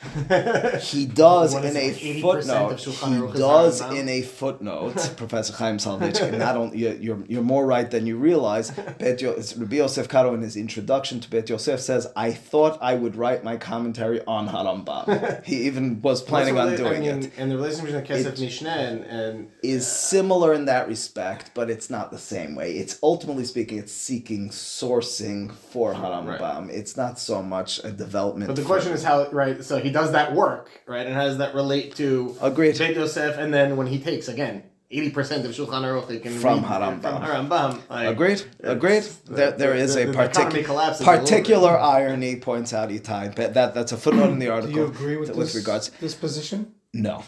[0.82, 2.80] He does in a like footnote.
[2.80, 6.38] He does in a footnote, Professor Chaim Salvich.
[6.38, 8.72] Not only you're, you're more right than you realize.
[8.72, 12.96] Bet Yo- Rabbi Yosef Karo in his introduction to Bet Yosef says, "I thought I
[12.96, 17.32] would write my commentary on Harambam." he even was planning on doing I mean, it.
[17.38, 21.70] And the relationship between Kesef Mishneh and, and Is uh, similar in that respect, but
[21.70, 22.74] it's not the same way.
[22.78, 26.70] It's ultimately speaking, it's seeking sourcing for Harambam.
[26.70, 28.48] It's not so much a development.
[28.48, 29.64] But the for- question is how right.
[29.64, 31.06] So he does that work, right?
[31.08, 32.78] And how does that relate to Agreed.
[32.78, 33.38] Beit Yosef?
[33.38, 36.70] And then when he takes again eighty percent of Shulchan Aruch, he can From read
[36.72, 37.02] Harambam.
[37.02, 37.72] From Harambam.
[37.90, 38.42] Like, Agreed.
[38.62, 38.98] Agreed.
[38.98, 41.30] it's- There, the- there is the- a the particular collapses a little bit.
[41.30, 44.76] particular irony points out Itai, but that that's a footnote in the Do article.
[44.76, 45.90] you agree with, that- this, regards.
[46.02, 46.74] this position?
[46.94, 47.24] No,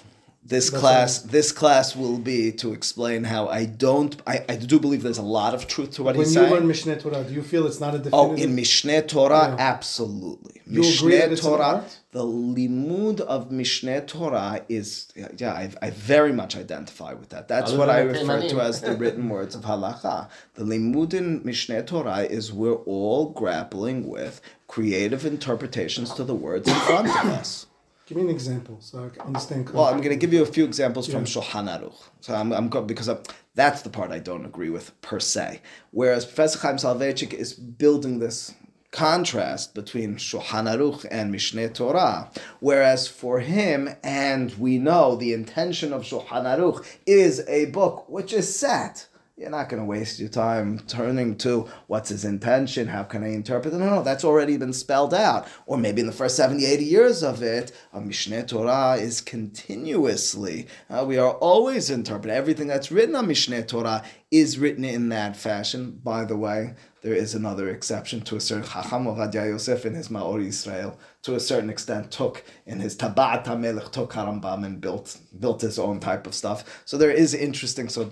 [0.47, 1.27] this That's class all.
[1.31, 4.15] this class will be to explain how I don't.
[4.25, 6.49] I, I do believe there's a lot of truth to what he's saying.
[6.51, 6.88] When you saying.
[6.88, 9.55] learn Mishneh Torah, do you feel it's not a different Oh, in Mishneh Torah, Yeah.
[9.60, 10.62] absolutely.
[10.65, 11.99] You agree that Mishneh it's an Torah, art?
[12.12, 15.07] the limud of Mishneh Torah is,
[15.38, 17.47] yeah, I, I very much identify with that.
[17.47, 20.27] That's what I refer to as the written words of halacha.
[20.55, 26.67] The limud in Mishneh Torah is we're all grappling with creative interpretations to the words
[26.67, 27.66] in front of us.
[28.08, 29.70] Give me an example so I can understand.
[29.70, 31.26] Well, I'm going to give you a few examples from Yeah.
[31.34, 31.93] Shulchan Aruch.
[32.22, 33.20] So I'm, I'm go- because I'm,
[33.54, 35.62] that's the part I don't agree with per se.
[35.91, 38.54] Whereas Professor Chaim Soloveitchik is building this
[38.91, 42.32] contrast between Shulchan Aruch and Mishneh Torah.
[42.62, 48.32] Whereas for him, and we know the intention of Shulchan Aruch is a book which
[48.32, 49.08] is set.
[49.39, 53.28] You're not going to waste your time turning to what's his intention, how can I
[53.28, 53.78] interpret it?
[53.78, 55.47] No, no, that's already been spelled out.
[55.67, 60.65] Or maybe in the first 70, 80 years of it, a Mishneh Torah is continuously,
[60.89, 62.36] uh, we are always interpreting.
[62.36, 66.02] Everything that's written on Mishneh Torah is written in that fashion.
[66.04, 66.73] By the way,
[67.04, 71.36] there is another exception to a certain Chacham Ovadia Yosef in his Maor Israel, to
[71.36, 76.00] a certain extent, took in his Tabat HaMelech, took Harambam and built, built his own
[76.00, 76.82] type of stuff.
[76.86, 78.10] So there is interesting, so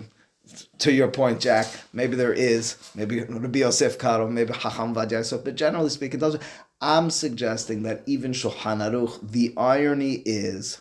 [0.78, 5.44] to your point, Jack, maybe there is, maybe Rabbi Yosef Karo, maybe Chacham Ovadia Yosef,
[5.44, 6.38] but generally speaking, those,
[6.80, 10.80] I'm suggesting that even Shulchan Aruch, the irony is,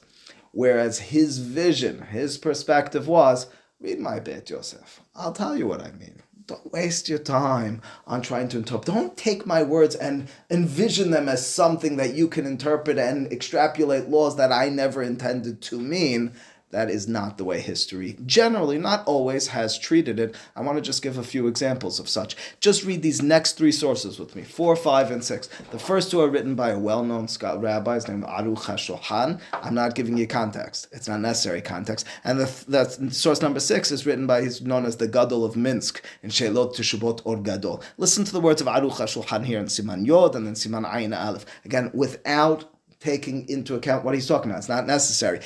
[0.52, 3.48] whereas his vision, his perspective was,
[3.80, 5.02] read my Beit Yosef.
[5.16, 6.22] I'll tell you what I mean.
[6.48, 8.94] Don't waste your time on trying to interpret.
[8.94, 14.10] Don't take my words and envision them as something that you can interpret and extrapolate
[14.10, 16.34] laws that I never intended to mean.
[16.76, 20.36] That is not the way history, generally, not always, has treated it.
[20.58, 22.36] I want to just give a few examples of such.
[22.60, 25.48] Just read these next three sources with me four, five, and six.
[25.72, 29.40] The first two are written by a well known rabbi, his name Aruch HaShulchan.
[29.54, 32.06] I'm not giving you context, it's not necessary context.
[32.26, 35.56] And the, the source number six is written by, he's known as the Gadol of
[35.56, 37.84] Minsk in Shelot Teshubot Or Gadol.
[37.98, 41.18] Listen to the words of Aruch HaShulchan here in Siman Yod and then Siman Ayin
[41.18, 41.46] Aleph.
[41.64, 42.70] Again, without
[43.06, 44.60] taking into account what he's talking about.
[44.60, 45.40] It's not necessary.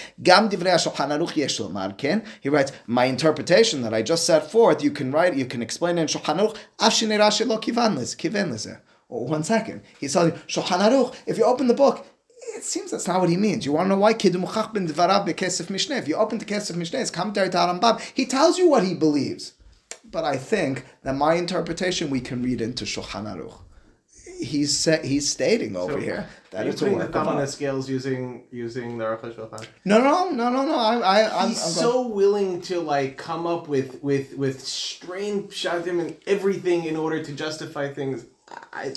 [2.41, 5.97] He writes, my interpretation that I just set forth, you can write, you can explain
[5.97, 6.57] in Shulchan Aruch.
[9.09, 9.81] Well, oh, one second.
[9.99, 12.05] He's telling you, Aruch, if you open the book,
[12.55, 13.65] it seems that's not what he means.
[13.65, 14.13] You want to know why?
[14.13, 15.97] Mishneh.
[15.97, 17.99] If you open the kesef mishneh, it's commentary to Harambam.
[18.13, 19.53] He tells you what he believes.
[20.03, 23.59] But I think that my interpretation we can read into Shulchan Aruch.
[24.39, 27.27] He's sa- he's stating over here that He's it's a putting the work of thumb
[27.27, 29.67] on the scales using using the Aruch HaShulchan.
[29.85, 30.75] No, no, no, no, no.
[30.75, 35.99] I, I, I'm, I'm so willing to like come up with with with strange shadim
[35.99, 38.25] and everything in order to justify things.
[38.73, 38.93] I,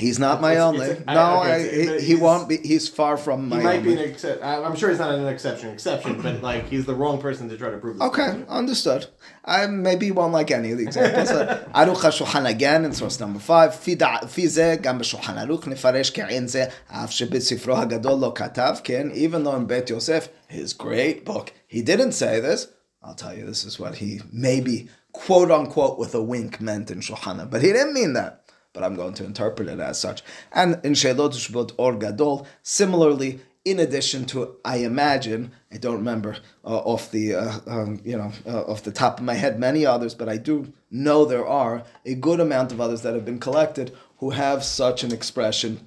[0.00, 0.86] He's not my it's, only.
[0.86, 2.56] It's a, no, I, okay, I, he, he won't be.
[2.56, 3.58] He's far from my.
[3.58, 3.96] He might only.
[3.96, 4.42] be an exception.
[4.42, 5.68] I'm sure he's not an exception.
[5.70, 7.98] Exception, but like he's the wrong person to try to prove.
[7.98, 8.46] This okay, to.
[8.48, 9.08] understood.
[9.44, 11.30] I maybe won't like any of the examples.
[11.40, 13.74] Uh, Aruch Shulchan again in source number five.
[13.74, 19.12] Fi ze gam b'Shulchan Aruch nefarish ke'in ze af shebesifro hagadol lo katav ken.
[19.12, 22.68] Even though in Bet Yosef, his great book, he didn't say this.
[23.02, 27.00] I'll tell you, this is what he maybe quote unquote with a wink meant in
[27.00, 28.39] Shulchan, but he didn't mean that.
[28.80, 30.22] But I'm going to interpret it as such.
[30.52, 36.38] And in Shelot Shbot Or Gadol, similarly, in addition to, I imagine, I don't remember
[36.64, 39.84] uh, off the uh, um, you know uh, off the top of my head many
[39.84, 43.38] others, but I do know there are a good amount of others that have been
[43.38, 45.86] collected who have such an expression.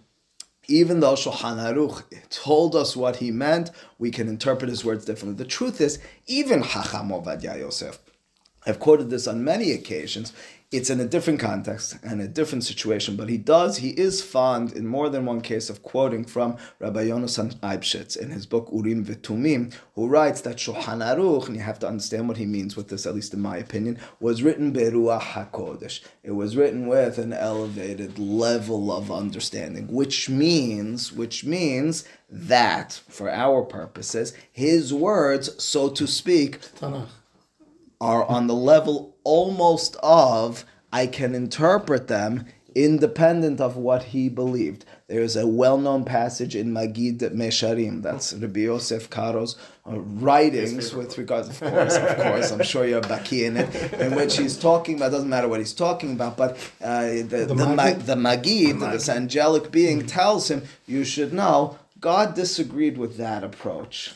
[0.67, 5.43] Even though Shulchan Aruch told us what he meant, we can interpret his words differently.
[5.43, 7.97] The truth is, even Chacham Ovadia Yosef,
[8.67, 10.31] I've quoted this on many occasions.
[10.73, 14.73] It's in a different context and a different situation, but he does, he is fond
[14.73, 19.05] in more than one case of quoting from Rabbi Yonasan Eibshitz in his book Urim
[19.05, 22.87] V'Tumim, who writes that Shulchan Aruch, and you have to understand what he means with
[22.87, 25.99] this, at least in my opinion, was written Beruah HaKodesh.
[26.23, 33.29] It was written with an elevated level of understanding, which means, which means that, for
[33.29, 37.09] our purposes, his words, so to speak, Tanakh.
[38.03, 44.83] Are on the level almost of I can interpret them independent of what he believed.
[45.07, 49.55] There's a well-known passage in Magid Mesharim, that's Rabbi Yosef Karo's
[49.87, 54.15] uh, writings with regards, of course, of course, I'm sure you're baki in it, in
[54.15, 57.75] which he's talking about, doesn't matter what he's talking about, but uh, the, the, Magid?
[57.75, 63.43] Ma- the Magid, this angelic being, tells him, you should know, God disagreed with that
[63.45, 64.13] approach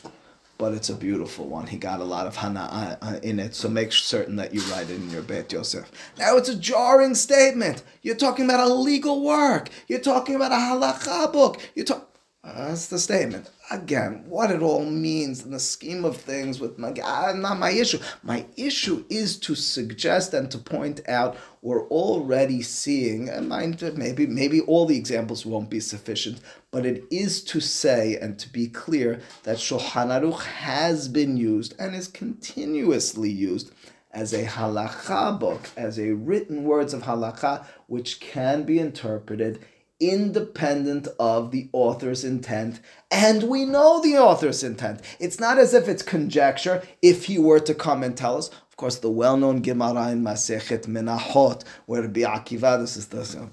[0.58, 1.68] but it's a beautiful one.
[1.68, 4.90] He got a lot of hana uh, in it, so make certain that you write
[4.90, 5.90] it in your Beit Yosef.
[6.18, 7.82] Now it's a jarring statement.
[8.02, 9.68] You're talking about a legal work.
[9.86, 11.60] You're talking about a halakha book.
[11.74, 12.07] You talk.
[12.44, 13.50] That's the statement.
[13.70, 17.70] Again, what it all means in the scheme of things with my uh, not my
[17.70, 17.98] issue.
[18.22, 24.26] My issue is to suggest and to point out we're already seeing, and mind maybe
[24.26, 28.68] maybe all the examples won't be sufficient, but it is to say and to be
[28.68, 33.72] clear that Shulchan Aruch has been used and is continuously used
[34.12, 39.58] as a halakha book, as a written words of halakha, which can be interpreted
[40.00, 42.80] independent of the author's intent,
[43.10, 45.00] and we know the author's intent.
[45.18, 48.48] It's not as if it's conjecture if he were to come and tell us.
[48.48, 53.52] Of course, the well-known Gemara in Masechet Menachot, where Rabbi Akiva, this is the um,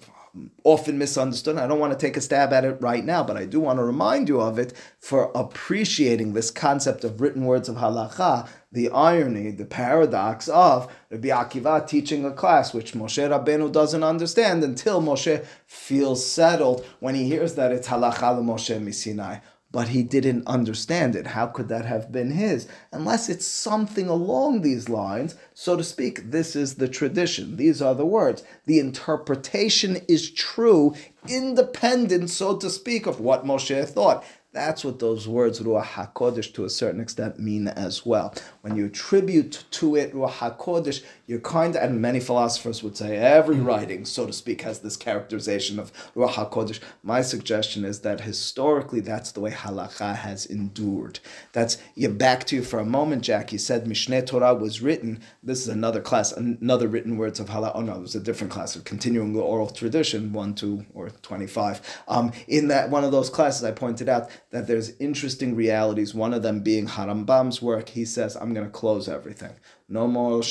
[0.64, 1.58] often misunderstood.
[1.58, 3.80] I don't want to take a stab at it right now, but I do want
[3.80, 8.90] to remind you of it for appreciating this concept of written words of halacha, the
[8.90, 15.02] irony, the paradox of Rabbi Akiva teaching a class which Moshe Rabbeinu doesn't understand until
[15.02, 21.18] Moshe feels settled when he hears that it's halacha Moshe Misinai but he didn't understand
[21.18, 21.28] it.
[21.28, 22.66] How could that have been his?
[22.94, 26.32] Unless it's something along these lines, so to speak.
[26.32, 27.58] This is the tradition.
[27.58, 28.42] These are the words.
[28.68, 30.96] The interpretation is true,
[31.28, 34.24] independent, so to speak, of what Moshe thought.
[34.56, 38.34] That's what those words Ruach HaKodesh to a certain extent mean as well.
[38.66, 43.16] When you attribute to it Ruach HaKodesh, you're kind of, and many philosophers would say
[43.16, 46.80] every writing, so to speak, has this characterization of Ruach HaKodesh.
[47.04, 51.20] My suggestion is that historically that's the way halakha has endured.
[51.54, 53.52] That's, you back to you for a moment, Jack.
[53.52, 55.22] You said Mishneh Torah was written.
[55.44, 57.74] This is another class, another written words of halakha.
[57.76, 61.12] Oh no, it was a different class of continuing the oral tradition, 1, 2, or
[61.12, 62.02] 25.
[62.08, 66.16] Um, in that one of those classes, I pointed out that there's interesting realities.
[66.16, 67.90] One of them being Harambam's work.
[67.90, 69.52] He says, I'm going to close everything.
[69.88, 70.42] No more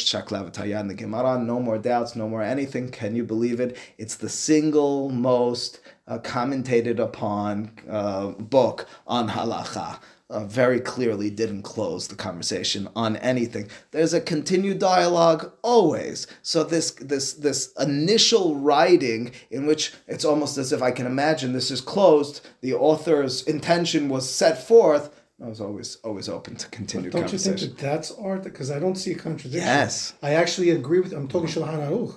[0.89, 2.91] the Gemara, no more doubts, no more anything.
[2.91, 3.77] Can you believe it?
[3.99, 9.99] It's the single most uh, commentated upon uh, book on halacha.
[10.31, 13.69] Uh, very clearly didn't close the conversation on anything.
[13.91, 16.27] There's a continued dialogue always.
[16.41, 21.53] So this this this initial writing in which it's almost as if I can imagine
[21.53, 22.41] this is closed.
[22.63, 25.11] The author's intention was set forth.
[25.43, 28.45] I was always always open to continued Don't you think that that's art?
[28.45, 29.61] Because I don't see a contradiction.
[29.67, 30.13] Yes.
[30.23, 31.13] I actually agree with.
[31.13, 32.15] I'm talking Shulchan Aruch,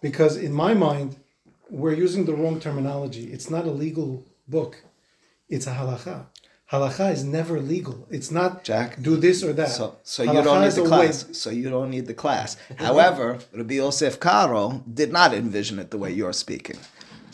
[0.00, 1.16] because in my mind,
[1.68, 3.24] we're using the wrong terminology.
[3.32, 4.82] It's not a legal book.
[5.48, 6.26] It's a halacha.
[6.72, 8.06] Halacha is never legal.
[8.10, 9.68] It's not Jack, do this or that.
[9.68, 11.26] So, so you don't need the class.
[11.26, 12.56] way- So you don't need the class.
[12.78, 16.78] However, Rabbi Yosef Karo did not envision it the way you're speaking.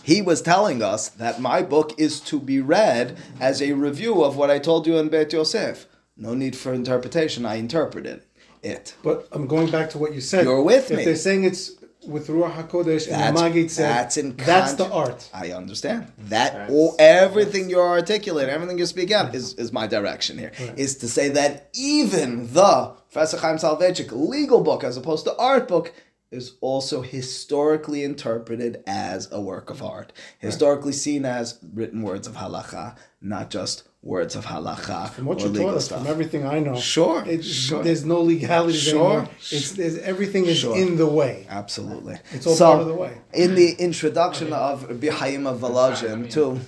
[0.07, 4.37] He was telling us that my book is to be read as a review of
[4.37, 5.89] what I told you in Beit Yosef.
[6.17, 7.45] No need for interpretation.
[7.45, 8.23] I interpreted
[8.63, 8.95] it.
[9.03, 10.45] But I'm going back to what you said.
[10.45, 11.05] You're with if me.
[11.05, 11.73] they're saying it's
[12.07, 15.29] with Ruach Hakodesh and That's, the Magid said that's in that's the art.
[15.35, 16.53] I understand that.
[16.53, 20.53] That's- All, everything you're articulating, everything you speak out is, is my direction here.
[20.77, 25.67] Is to say that even the Professor Chaim Soloveitchik legal book, as opposed to art
[25.67, 25.93] book,
[26.31, 32.35] is also historically interpreted as a work of art, historically seen as written words of
[32.37, 35.99] halacha, not just words of halacha From what or you legal taught us, stuff.
[36.03, 37.83] from everything I know, Sure, it's, sure.
[37.83, 39.19] there's no legalities Sure.
[39.19, 39.29] anymore.
[39.51, 40.77] It's there's everything is Sure.
[40.77, 41.47] in the way.
[41.49, 42.19] Absolutely.
[42.33, 43.19] It's all so, part of the way.
[43.33, 46.61] In the introduction of Rabbi Chaim of Let Volozhin, me too.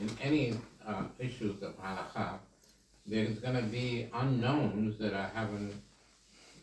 [0.00, 0.54] In any
[0.86, 2.38] uh, issues of halacha,
[3.06, 5.74] there's gonna be unknowns that I haven't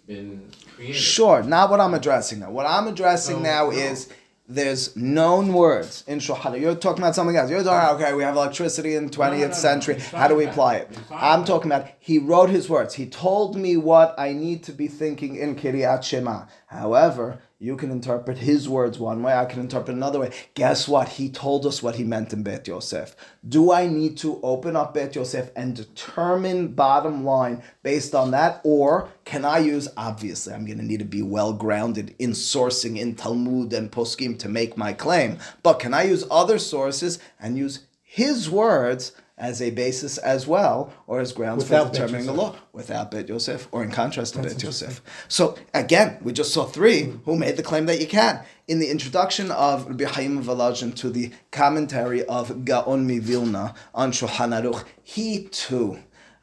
[0.10, 0.96] been created.
[0.96, 2.52] Sure, not what I'm addressing now.
[2.52, 3.78] What I'm addressing No, now no.
[3.78, 4.10] is
[4.48, 6.60] there's known words in Shulchan.
[6.60, 7.52] You're talking about something else.
[7.52, 10.00] You're talking, okay, we have electricity in 20th no, century.
[10.00, 10.90] How do we apply it?
[11.12, 12.96] I'm talking about he wrote his words.
[12.96, 16.46] He told me what I need to be thinking in Kiryat Shema.
[16.66, 20.32] However, you can interpret his words one way, I can interpret another way.
[20.54, 21.10] Guess what?
[21.10, 23.18] He told us what he meant in Bet Yosef.
[23.48, 28.62] Do I need to open up Bet Yosef and determine bottom line based on that?
[28.64, 32.98] Or can I use, obviously, I'm going to need to be well grounded in sourcing
[32.98, 35.38] in Talmud and Poskim to make my claim.
[35.62, 40.94] But can I use other sources and use his words as a basis as well,
[41.08, 44.42] or as grounds Without for determining the law without Bet Yosef, or in contrast to
[44.42, 45.02] That's Bet Yosef.
[45.28, 48.44] So again, we just saw three who made the claim that you can.
[48.68, 54.62] In the introduction of Rabbi Chaim Volozhin to the commentary of Gaon Mivilna on Shulchan
[54.62, 56.00] Aruch, he too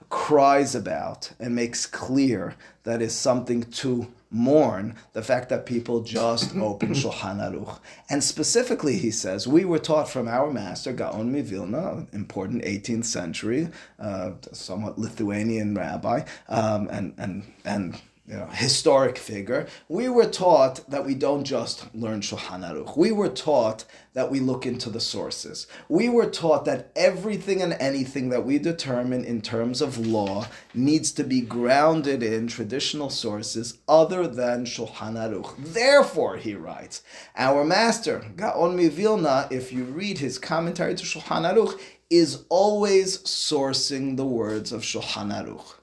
[0.09, 6.57] cries about and makes clear that is something to mourn the fact that people just
[6.57, 7.79] open Shulchan Aruch.
[8.11, 13.69] And specifically, he says, we were taught from our master, Gaon Mivilna, important 18th century,
[13.99, 20.89] uh, somewhat Lithuanian rabbi, um, and, and, and you know, historic figure, we were taught
[20.91, 22.97] that we don't just learn Shulchan Aruch.
[22.97, 25.69] We were taught that we look into the sources.
[25.89, 31.13] We were taught that everything and anything that we determine in terms of law needs
[31.13, 35.55] to be grounded in traditional sources other than Shulchan Aruch.
[35.59, 37.03] Therefore, he writes,
[37.37, 41.79] our master, Gaon Mivilna, if you read his commentary to Shulchan Aruch,
[42.11, 45.76] is always sourcing the words of Shulchan Aruch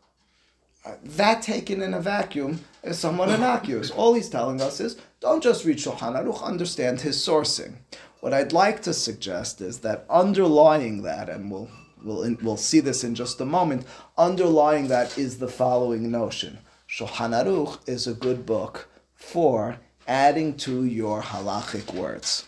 [1.03, 3.89] that taken in a vacuum is somewhat innocuous.
[3.89, 7.75] All he's telling us is don't just read Shulchan Aruch, understand his sourcing.
[8.19, 11.69] What I'd like to suggest is that underlying that, and we'll
[12.03, 13.86] we'll we'll see this in just a moment.
[14.17, 16.59] Underlying that is the following notion:
[16.89, 19.77] Shulchan Aruch is a good book for
[20.07, 22.45] adding to your halachic words.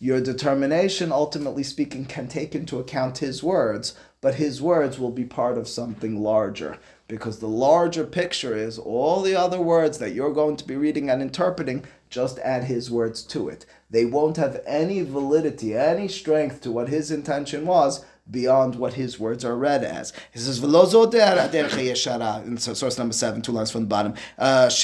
[0.00, 5.24] Your determination, ultimately speaking, can take into account his words, but his words will be
[5.24, 6.78] part of something larger.
[7.08, 11.08] Because the larger picture is all the other words that you're going to be reading
[11.08, 13.64] and interpreting, just add his words to it.
[13.90, 19.18] They won't have any validity, any strength to what his intention was beyond what his
[19.18, 20.12] words are read as.
[20.32, 24.68] He says, in source number seven, two lines from the bottom, uh,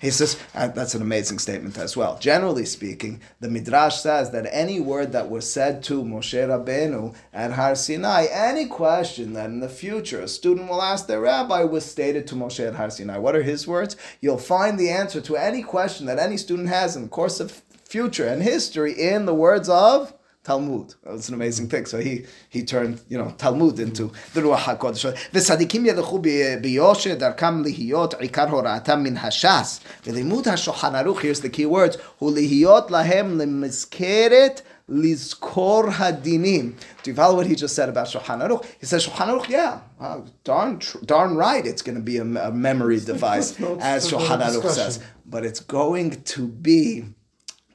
[0.00, 2.18] He says, uh, that's an amazing statement as well.
[2.18, 7.52] Generally speaking, the Midrash says that any word that was said to Moshe Rabbeinu at
[7.52, 11.84] Har Sinai, any question that in the future a student will ask their rabbi was
[11.84, 13.18] stated to Moshe at Har Sinai.
[13.18, 13.96] What are his words?
[14.20, 17.40] You'll find the answer to any any question that any student has in the course
[17.40, 17.50] of
[17.84, 20.94] future and history in the words of Talmud.
[21.04, 21.76] It's an amazing mm-hmm.
[21.76, 21.86] thing.
[21.86, 25.16] So he he turned you know Talmud into the Ruach Hakodesh.
[25.32, 31.22] V'sadikim yelechu dar darkam lihiot ikar horatam min hashas v'limud Hashochan aruch.
[31.22, 36.74] Here's the key words: hulihiyot lahem lemiskeret Lizkor hadinim.
[37.02, 38.64] Do you follow what he just said about Shulchan Aruch?
[38.80, 42.22] He says Shulchan Aruch, yeah, wow, darn, tr- darn right, it's going to be a,
[42.22, 45.00] a memory device, as Shulchan Aruch says.
[45.26, 47.04] But it's going to be,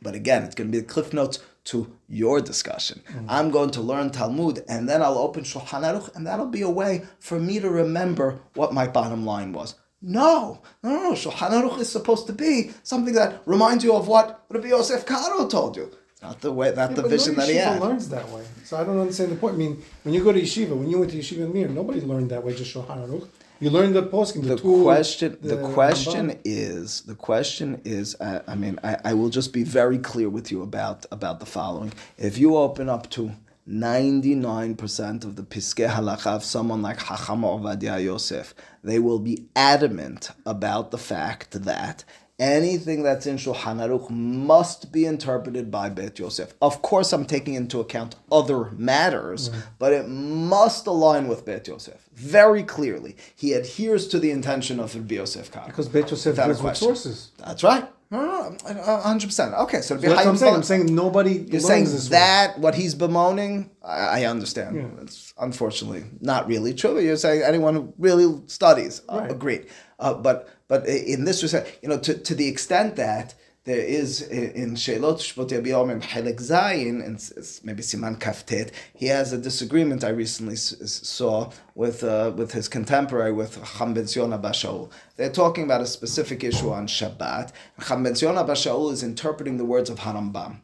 [0.02, 3.02] but again, it's going to be the cliff notes to your discussion.
[3.08, 3.26] Mm-hmm.
[3.30, 6.70] I'm going to learn Talmud, and then I'll open Shulchan Aruch, and that'll be a
[6.70, 9.76] way for me to remember what my bottom line was.
[10.02, 11.12] No, no, no, no.
[11.14, 15.48] Shulchan Aruch is supposed to be something that reminds you of what Rabbi Yosef Karo
[15.48, 15.92] told you
[16.24, 17.82] not the way, not Yeah, the no vision that he had.
[17.82, 18.44] learns that way.
[18.64, 19.56] So I don't understand the point.
[19.56, 22.02] I mean, when you go to yeshiva, when you went to yeshiva in Mir, nobody
[22.02, 22.56] learned that way.
[22.56, 23.28] Just Shulchan Aruch.
[23.60, 24.42] You learned the poskim.
[24.44, 25.74] The, the two, question the, Ramban.
[25.74, 30.30] question is the question is uh, i mean I, I will just be very clear
[30.38, 33.32] with you about about the following if you open up to
[33.66, 38.54] 99% of the Piskei Halacha of someone like Hacham Ovadia Yosef,
[38.84, 42.04] they will be adamant about the fact that
[42.40, 46.54] anything that's in Shulchan Aruch must be interpreted by Bet Yosef.
[46.62, 52.10] Of course, I'm taking into account other matters, but it must align with Bet Yosef
[52.14, 53.16] very clearly.
[53.36, 55.52] He adheres to the intention of Rabbi Yosef.
[55.66, 57.32] Because Bet Yosef has with sources.
[57.38, 57.88] That's right.
[58.12, 59.56] Uh, hundred percent.
[59.56, 60.54] Okay, so, So that's what I'm saying.
[60.54, 62.18] I'm saying nobody you're saying this way.
[62.18, 64.76] that what he's bemoaning, I, I understand.
[64.76, 65.02] Yeah.
[65.02, 66.94] It's unfortunately not really true.
[66.94, 69.32] But you're saying anyone who really studies, uh, Right.
[69.32, 69.66] agreed.
[69.98, 74.24] Uh, but but in this respect, you know, to, to the extent that there is
[74.24, 77.16] in Sheilot Shvot Yabia Omer Helek Zayin, and
[77.64, 83.32] maybe Siman Kaftet, he has a disagreement I recently saw with uh, with his contemporary,
[83.32, 84.90] with Cham Ben Shaul.
[85.16, 87.52] They're talking about a specific issue on Shabbat.
[87.88, 90.62] Cham Ben Shaul is interpreting the words of Harambam.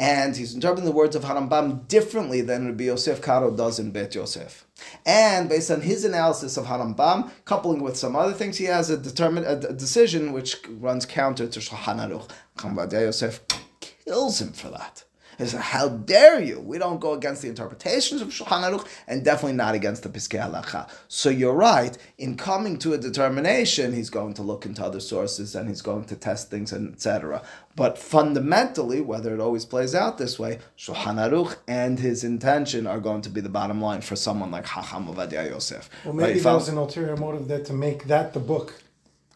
[0.00, 4.14] And he's interpreting the words of Harambam differently than Rabbi Yosef Karo does in Bet
[4.14, 4.66] Yosef.
[5.04, 8.96] And based on his analysis of Harambam, coupling with some other things, he has a
[8.96, 12.92] determined a, decision which runs counter to Shulchan Aruch.
[12.92, 13.42] Yosef
[13.80, 15.04] kills him for that.
[15.40, 16.60] Says, "How dare you?
[16.60, 20.38] We don't go against the interpretations of Shulchan Aruch, and definitely not against the Piskei
[20.40, 21.96] Halacha." So you're right.
[22.18, 26.04] In coming to a determination, he's going to look into other sources and he's going
[26.04, 27.42] to test things and etc.
[27.74, 33.00] But fundamentally, whether it always plays out this way, Shulchan Aruch and his intention are
[33.00, 35.88] going to be the bottom line for someone like Hacham Ovadia Yosef.
[36.04, 38.74] Well, maybe If there was an ulterior motive there to make that the book.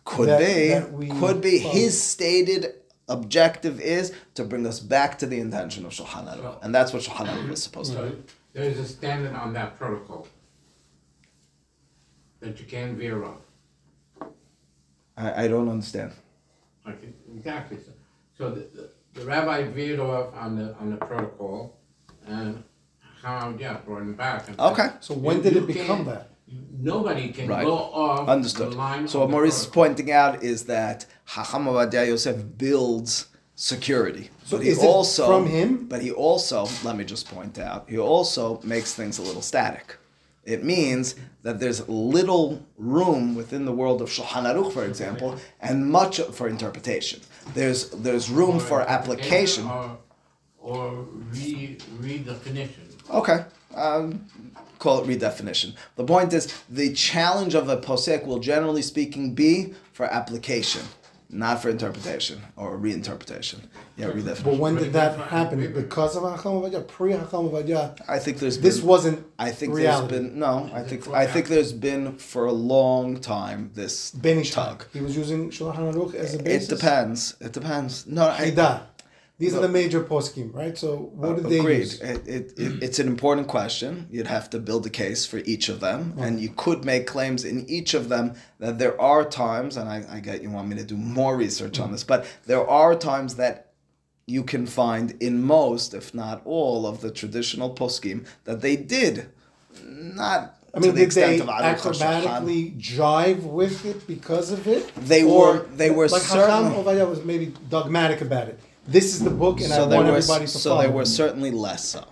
[0.05, 1.72] could that- be that we could be follow.
[1.74, 2.74] his stated
[3.09, 7.02] objective is to bring us back to the intention of Shulchan Aruch, and that's what
[7.02, 8.22] Shulchan Aruch is supposed to do.
[8.52, 10.26] there is a standard on that protocol
[12.40, 13.40] that you can't veer off.
[15.16, 16.12] I, I don't understand.
[16.86, 17.78] Okay, exactly.
[17.78, 17.92] So,
[18.36, 18.90] so the, the,
[19.20, 21.76] the rabbi veered off on the on the protocol,
[22.28, 22.64] uh, and
[23.22, 24.48] Hamad yeah brought him back.
[24.48, 24.88] And said, Okay.
[25.00, 26.30] So when "You- did you it become that?
[26.78, 27.64] Nobody can Right.
[27.64, 28.72] go off Understood.
[28.72, 29.09] the line.
[29.09, 34.31] So what Maurice is pointing out is that Hacham Ovadia Yosef builds security.
[34.45, 35.87] So but he is it also from him?
[35.89, 39.97] But he also, let me just point out, he also makes things a little static.
[40.45, 45.91] It means that there's little room within the world of Shulchan Aruch, for example, and
[45.91, 47.20] much for interpretation.
[47.55, 49.64] There's there's room for application.
[49.66, 49.97] or,
[50.59, 53.11] or re redefinition.
[53.11, 53.45] Okay.
[53.75, 54.27] Um,
[54.79, 55.75] call it redefinition.
[55.97, 60.83] The point is, the challenge of a posek will generally speaking be for application,
[61.31, 63.61] not for interpretation or reinterpretation.
[63.97, 64.09] Yeah,
[64.45, 65.59] But when did that happen?
[65.61, 65.83] wait, wait.
[65.85, 69.75] Because of Hacham Ovadia, pre Hacham Ovadia, I think there's this been, wasn't I think
[69.75, 70.09] reality.
[70.09, 70.70] there's been no.
[70.72, 74.87] I think I think there's been for a long time this Ben Ish tug.
[74.93, 76.68] He was using Shulchan Aruch as a basis.
[76.70, 77.37] It depends.
[77.41, 78.07] It depends.
[78.07, 78.83] No, I, Hida.
[79.37, 79.59] These No.
[79.59, 80.78] are the major poskim, right?
[80.78, 81.78] So what did they Agreed.
[81.78, 82.01] use?
[82.01, 84.07] It, it, it, it's an important question.
[84.09, 87.45] You'd have to build a case for each of them, and you could make claims
[87.45, 90.76] in each of them that there are times, and I, I get you want me
[90.76, 91.93] to do more research on mm.
[91.93, 93.72] this, but there are times that
[94.26, 99.26] you can find in most, if not all, of the traditional poskim that they did
[99.82, 100.57] not.
[100.72, 104.93] I mean, to the did extent they of acrobatically jive with it because of it?
[104.97, 109.14] They Or, were- they were like certainly- Hacham Ovadia was maybe dogmatic about it this
[109.14, 110.82] is the book, and so I want was, everybody to so follow.
[110.82, 112.05] So there were certainly less so.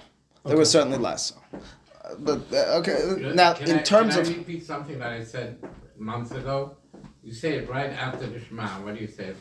[0.44, 0.64] There okay.
[0.64, 1.58] certainly less so.
[2.04, 4.30] Uh, but uh, okay, now can in I, terms can of.
[4.30, 5.62] I repeat something that I said
[5.98, 6.76] months ago.
[7.22, 8.66] You say it right after the Shema.
[8.82, 9.34] What do you say?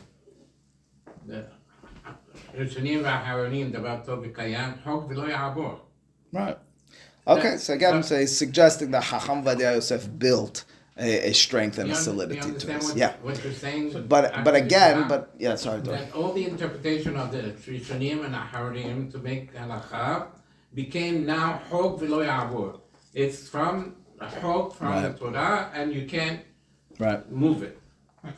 [6.32, 6.58] Right.
[7.26, 10.64] Okay, so again, so he's suggesting that Hacham Ovadia Yosef built
[11.02, 12.88] a, a strength and You a solidity to understand this.
[12.88, 13.84] what, Yeah, what you're saying?
[14.14, 15.08] but but again, Shema?
[15.12, 20.26] but yeah, sorry, that all the interpretation of the Rishonim and Aharonim to make halacha
[20.80, 22.70] became now chok v'lo ya'avur.
[23.22, 25.08] It's from a chok from Right.
[25.12, 26.40] the Torah, and you can't
[26.98, 27.22] Right.
[27.42, 27.74] move it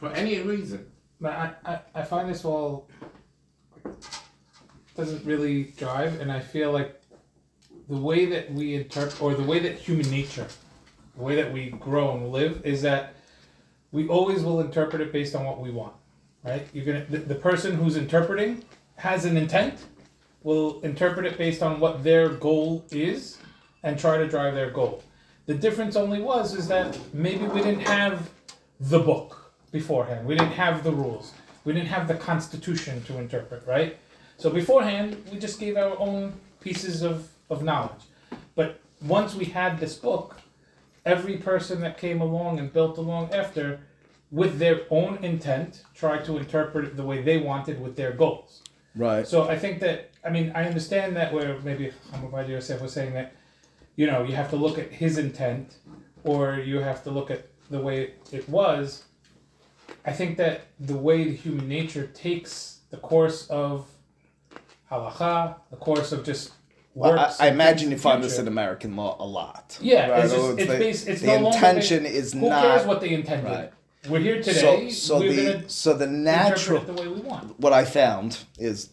[0.00, 0.80] for any reason.
[1.20, 2.88] But I, I, I find this all
[4.96, 7.00] doesn't really drive, and I feel like
[7.88, 10.46] the way that we interpret, or the way that human nature,
[11.16, 13.14] the way that we grow and live, is that
[13.92, 15.94] we always will interpret it based on what we want,
[16.42, 16.66] right?
[16.72, 18.64] You're gonna the, the person who's interpreting
[18.96, 19.84] has an intent,
[20.42, 23.38] will interpret it based on what their goal is,
[23.82, 25.02] and try to drive their goal.
[25.46, 28.30] The difference only was is that maybe we didn't have
[28.80, 30.26] the book beforehand.
[30.26, 31.32] We didn't have the rules.
[31.64, 33.98] We didn't have the constitution to interpret, right?
[34.36, 38.04] So beforehand, we just gave our own pieces of, of knowledge.
[38.54, 40.40] But once we had this book,
[41.05, 43.80] every person that came along and built along after,
[44.30, 48.62] with their own intent, tried to interpret it the way they wanted with their goals.
[48.94, 49.26] Right.
[49.26, 53.14] So I think that I mean I understand that where maybe Hamad Yosef was saying
[53.14, 53.34] that,
[53.96, 55.78] you know, you have to look at his intent,
[56.24, 59.05] or you have to look at the way it was.
[60.05, 63.88] I think that the way the human nature takes the course of
[64.90, 66.52] halacha, the course of just
[66.95, 67.40] works.
[67.40, 68.49] I, I imagine you find this in.
[68.49, 69.78] American law a lot.
[69.80, 71.09] Yeah, Right, it's just it's the- based.
[71.09, 73.51] It's the no intention ba- is who not cares what they intended.
[73.51, 73.72] Right.
[74.09, 74.90] We're here today.
[74.90, 77.59] So, so we're the so the natural it the way we want.
[77.59, 78.90] what I found is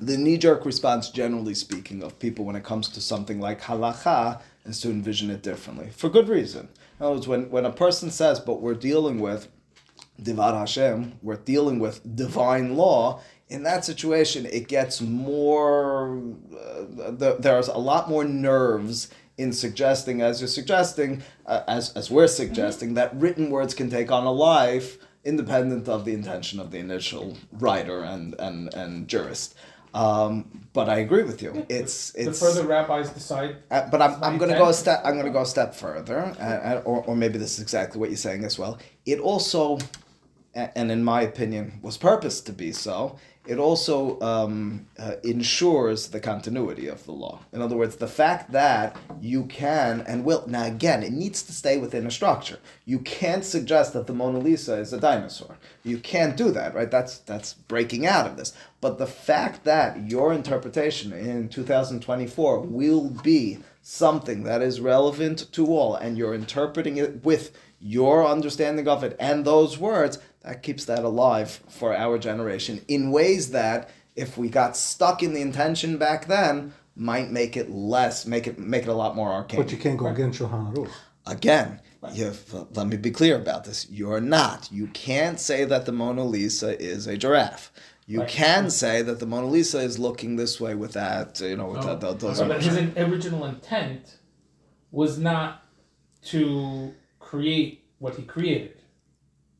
[0.00, 4.40] the knee jerk response, generally speaking, of people when it comes to something like halacha
[4.64, 6.68] is to envision it differently for good reason.
[6.98, 9.48] In other words, when, when a person says, but we're dealing with
[10.20, 16.18] Divar Hashem, we're dealing with divine law, In that situation, it gets more.
[16.52, 22.10] Uh, the, there's a lot more nerves in suggesting, as you're suggesting, uh, as as
[22.10, 26.70] we're suggesting, that written words can take on a life independent of the intention of
[26.70, 29.54] the initial writer and and and jurist.
[29.94, 31.64] Um, but I agree with you.
[31.68, 35.00] It's it's The further rabbis decide, Uh, but I'm, I'm going to go a step.
[35.04, 37.98] I'm going to go a step further, uh, uh, or, or maybe this is exactly
[37.98, 38.78] what you're saying as well.
[39.06, 39.78] It also,
[40.54, 43.18] and in my opinion, was purposed to be so.
[43.46, 47.40] It also um, uh, ensures the continuity of the law.
[47.52, 51.52] In other words, the fact that you can and will now again, it needs to
[51.52, 52.58] stay within a structure.
[52.84, 55.58] You can't suggest that the Mona Lisa is a dinosaur.
[55.84, 56.90] You can't do that, right?
[56.90, 58.52] That's that's breaking out of this.
[58.80, 65.66] But the fact that your interpretation in 2024 will be something that is relevant to
[65.68, 70.84] all and you're interpreting it with your understanding of it and those words that keeps
[70.86, 75.98] that alive for our generation in ways that if we got stuck in the intention
[75.98, 79.72] back then might make it less make it make it a lot more arcane But
[79.72, 80.90] you can't go against Shulchan Aruch.
[81.26, 81.80] again
[82.14, 85.92] you've, uh, let me be clear about this you're not you can't say that the
[85.92, 87.72] mona lisa is a giraffe
[88.06, 88.28] you Right.
[88.28, 91.80] can say that the mona lisa is looking this way with that you know with
[91.80, 91.86] No.
[91.88, 94.18] that, those, those so that his original intent
[94.92, 95.64] was not
[96.22, 98.76] to create what he created.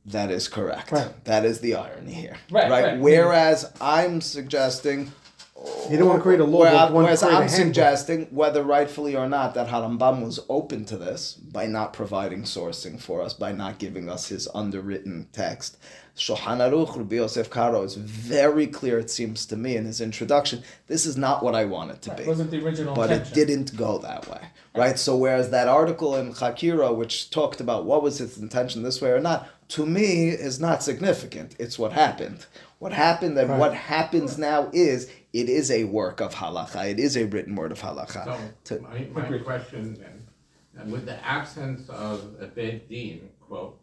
[0.07, 0.92] That is correct.
[0.92, 1.24] Right.
[1.24, 2.36] That is the irony here.
[2.50, 2.98] Right, right.
[3.00, 5.12] Whereas I'm suggesting.
[5.90, 7.48] You don't want to create a law, Where- but you want to Whereas a I'm
[7.48, 13.00] suggesting, whether rightfully or not, that Harambam was open to this by not providing sourcing
[13.00, 15.76] for us, by not giving us his underwritten text.
[16.16, 20.62] Shulchan Aruch, Rabbi Yosef Karo is very clear, it seems to me, in his introduction.
[20.86, 23.32] This is not what I want it to Right, be wasn't the original but intention.
[23.32, 24.40] it didn't go that way,
[24.74, 24.98] right?
[24.98, 29.11] So whereas that article in Chakira, which talked about what was its intention this way
[29.11, 31.57] or not, to me is not significant.
[31.59, 32.47] It's what happened.
[32.79, 33.59] What happened and Right.
[33.59, 36.91] what happens now is it is a work of halacha.
[36.91, 38.25] It is a written word of halacha.
[38.25, 38.39] So,
[38.77, 39.45] To- my, my Agreed.
[39.45, 40.27] question then,
[40.79, 43.79] and with the absence of a Beit Din, quote,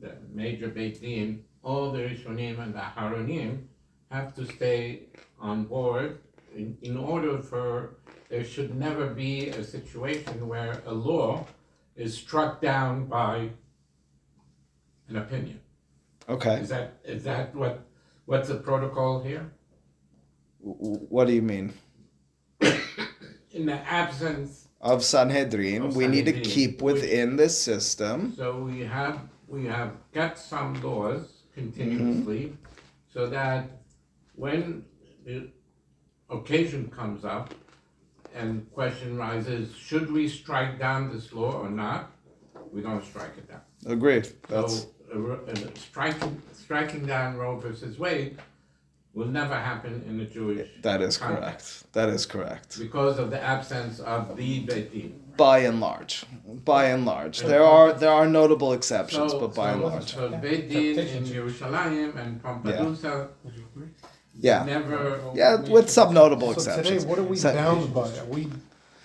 [0.00, 3.64] the major Beit Din, all the Rishonim and the Haronim
[4.10, 5.02] have to stay
[5.38, 6.18] on board
[6.56, 7.96] in, in order for,
[8.30, 11.46] there should never be a situation where a law
[11.96, 13.50] is struck down by
[15.10, 15.60] an opinion.
[16.28, 16.60] okay.
[16.60, 17.80] Is that, is that what,
[18.26, 19.50] what's the protocol here?
[20.64, 21.72] W- What do you mean?
[23.52, 28.32] In the absence Of Sanhedrin, Of we need to Sanhedrin, keep within the system.
[28.36, 32.56] So we have, we have got some laws continuously,
[33.12, 33.68] so that
[34.36, 34.84] when
[35.26, 35.48] the
[36.30, 37.52] occasion comes up
[38.34, 42.12] and question rises, should we strike down this law or not?
[42.72, 43.62] We don't strike it down.
[43.86, 44.28] Agreed.
[44.48, 44.86] That's uh,
[45.18, 48.38] ro- uh, striking, striking down Roe versus Wade
[49.14, 50.68] will never happen in the Jewish.
[50.82, 51.92] that is context correct.
[51.94, 52.78] That is correct.
[52.78, 55.20] Because of the absence of the Beit Din.
[55.36, 56.24] By and large,
[56.64, 60.28] by and large, there are there are notable exceptions, So, but by and large, so
[60.30, 61.24] Beit Din in Interpretation.
[61.24, 63.88] Yerushalayim and Pumbedita Would you agree?
[64.38, 64.64] yeah.
[64.64, 65.20] never.
[65.34, 66.88] Yeah, with some notable So exceptions.
[67.04, 68.08] today, what are we So- bound by?
[68.18, 68.48] Are we?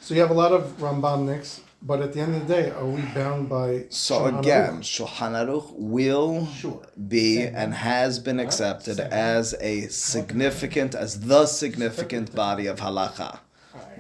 [0.01, 2.85] So you have a lot of Rambamniks, but at the end of the day, are
[2.85, 3.85] we bound by?
[3.89, 5.07] So Shulchan again, Aruch?
[5.07, 6.81] Shulchan Aruch will Sure.
[7.07, 13.39] be and has been accepted as a significant, as the significant body of halacha.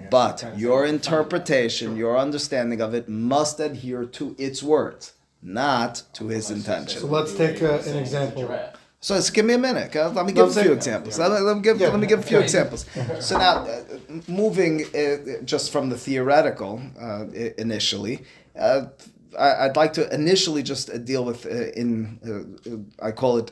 [0.09, 6.49] But your interpretation, your understanding of it must adhere to its words, not to his
[6.49, 7.01] intention.
[7.01, 8.49] So let's take uh, an example.
[9.05, 9.93] So just give me a minute.
[9.93, 11.19] Let me give a few examples.
[11.19, 11.89] Let, let me give, Yeah.
[11.89, 12.87] let me give a few examples.
[13.19, 13.83] So now, uh,
[14.27, 17.25] moving uh, just from the theoretical uh,
[17.59, 18.23] initially,
[18.59, 18.87] uh,
[19.37, 22.19] I, I'd like to initially just uh, deal with uh, in
[22.99, 23.51] I call it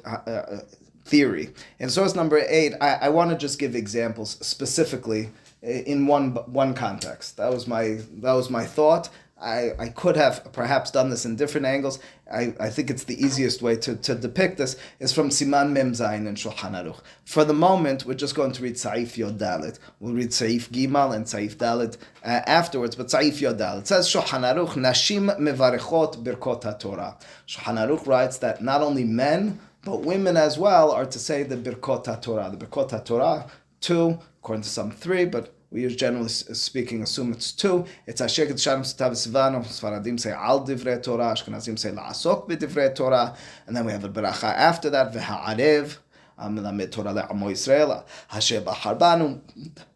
[1.06, 1.51] theory.
[1.80, 5.30] And source number eight, I, I want to just give examples specifically
[5.62, 7.38] in one one context.
[7.38, 9.10] That was my that was my thought.
[9.44, 12.00] I, I could have perhaps done this in different angles.
[12.32, 15.91] I, I think it's the easiest way to, to depict this is from Siman Mem
[15.91, 17.02] Zayin and Shulchan Aruch.
[17.26, 19.80] For the moment, we're just going to read Saif Yod Dalet.
[20.00, 23.86] We'll read Saif Gimal and Saif Dalet uh, afterwards, but Saif Yod Dalet.
[23.86, 27.20] Says Shulchan Aruch, Nashim Mevarechot Birkot HaTorah.
[27.46, 31.58] Shulchan Aruch writes that not only men, but women as well are to say the
[31.58, 32.58] Birkot HaTorah.
[32.58, 33.50] The Birkot HaTorah,
[33.82, 37.86] two, according to some three, but we use generally speaking assume it's two.
[38.05, 39.65] It's Asher Kedshanim Sitav Sivano.
[39.65, 41.34] Sfaradim say Al Divrei Torah.
[41.34, 43.36] Ashkenazim say La'asok B'Divrei Torah.
[43.65, 45.11] And then we have a beracha after that.
[45.11, 45.97] V'ha'arev.
[46.38, 48.05] Um, Melamed Torah le'amo Yisrael.
[48.28, 49.41] Hashem b'harbanu.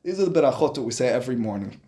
[0.03, 1.80] These are the berachot that we say every morning.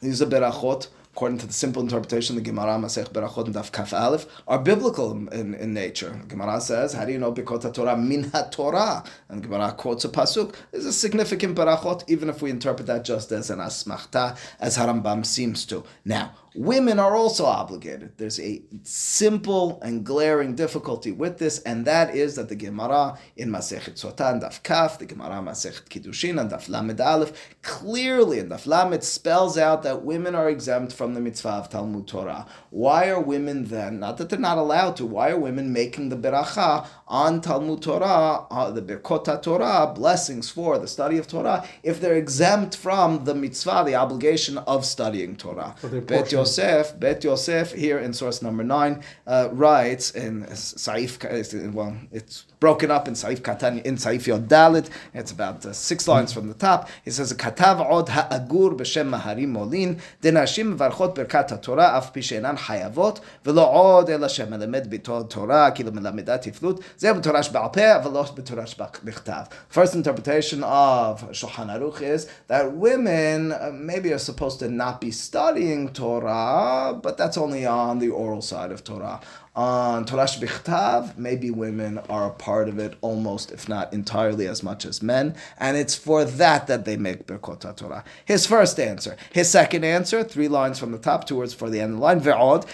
[0.00, 3.94] These are berachot, according to the simple interpretation the Gemara Masech Berachot and Daf Kaf
[3.94, 6.20] Aleph, are biblical in, in, nature.
[6.28, 10.54] Gemara says, "How do you know Birkot Torah min Torah?" And Gemara quotes a pasuk.
[10.72, 15.24] There's a significant berachot, even if we interpret that just as an asmachta, as Harambam
[15.24, 15.84] seems to.
[16.04, 18.12] Now, women are also obligated.
[18.16, 23.50] There's a simple and glaring difficulty with this, and that is that the Gemara in
[23.50, 27.32] Masechet Sotah and Daf Kaf, the Gemara Masechet Kiddushin and Daf Lamed Aleph,
[27.62, 32.06] clearly in Daf Lamed spells out that women are exempt from the mitzvah of Talmud
[32.06, 32.46] Torah.
[32.70, 36.16] Why are women then, not that they're not allowed to, why are women making the
[36.16, 42.00] beracha on Talmud Torah, uh, the Birkot Torah, blessings for the study of Torah, if
[42.00, 45.74] they're exempt from the mitzvah, the obligation of studying Torah?
[45.82, 46.32] Bet.
[46.32, 52.44] Yosef, Bet Yosef, here in source number nine, uh, writes in Saif, uh, well, it's
[52.60, 54.88] broken up in Saif Katan in Saif Yod Dalet.
[55.12, 56.88] It's about uh, six lines from the top.
[57.04, 63.20] He says, "Katav od ha'agur b'shem maharim molin denashim varchot berkat haTorah af Pishenan hayavot
[63.44, 68.76] v'lo od ela she'melamed b'tod Torah kilo melamedat tiflut Zeh b'torash ba'al peh v'lo b'torash
[68.76, 75.00] b'chtav." First interpretation of Shulchan Aruch is that women uh, maybe are supposed to not
[75.00, 79.20] be studying Torah, but that's only on the oral side of Torah.
[79.56, 84.62] On Torah Shbichtav, maybe women are a part of it almost, if not entirely, as
[84.62, 88.04] much as men, and it's for that that they make Birkot Torah.
[88.26, 89.16] His first answer.
[89.32, 92.04] His second answer, three lines from the top, two words for the end of the
[92.04, 92.66] line, Ve'od,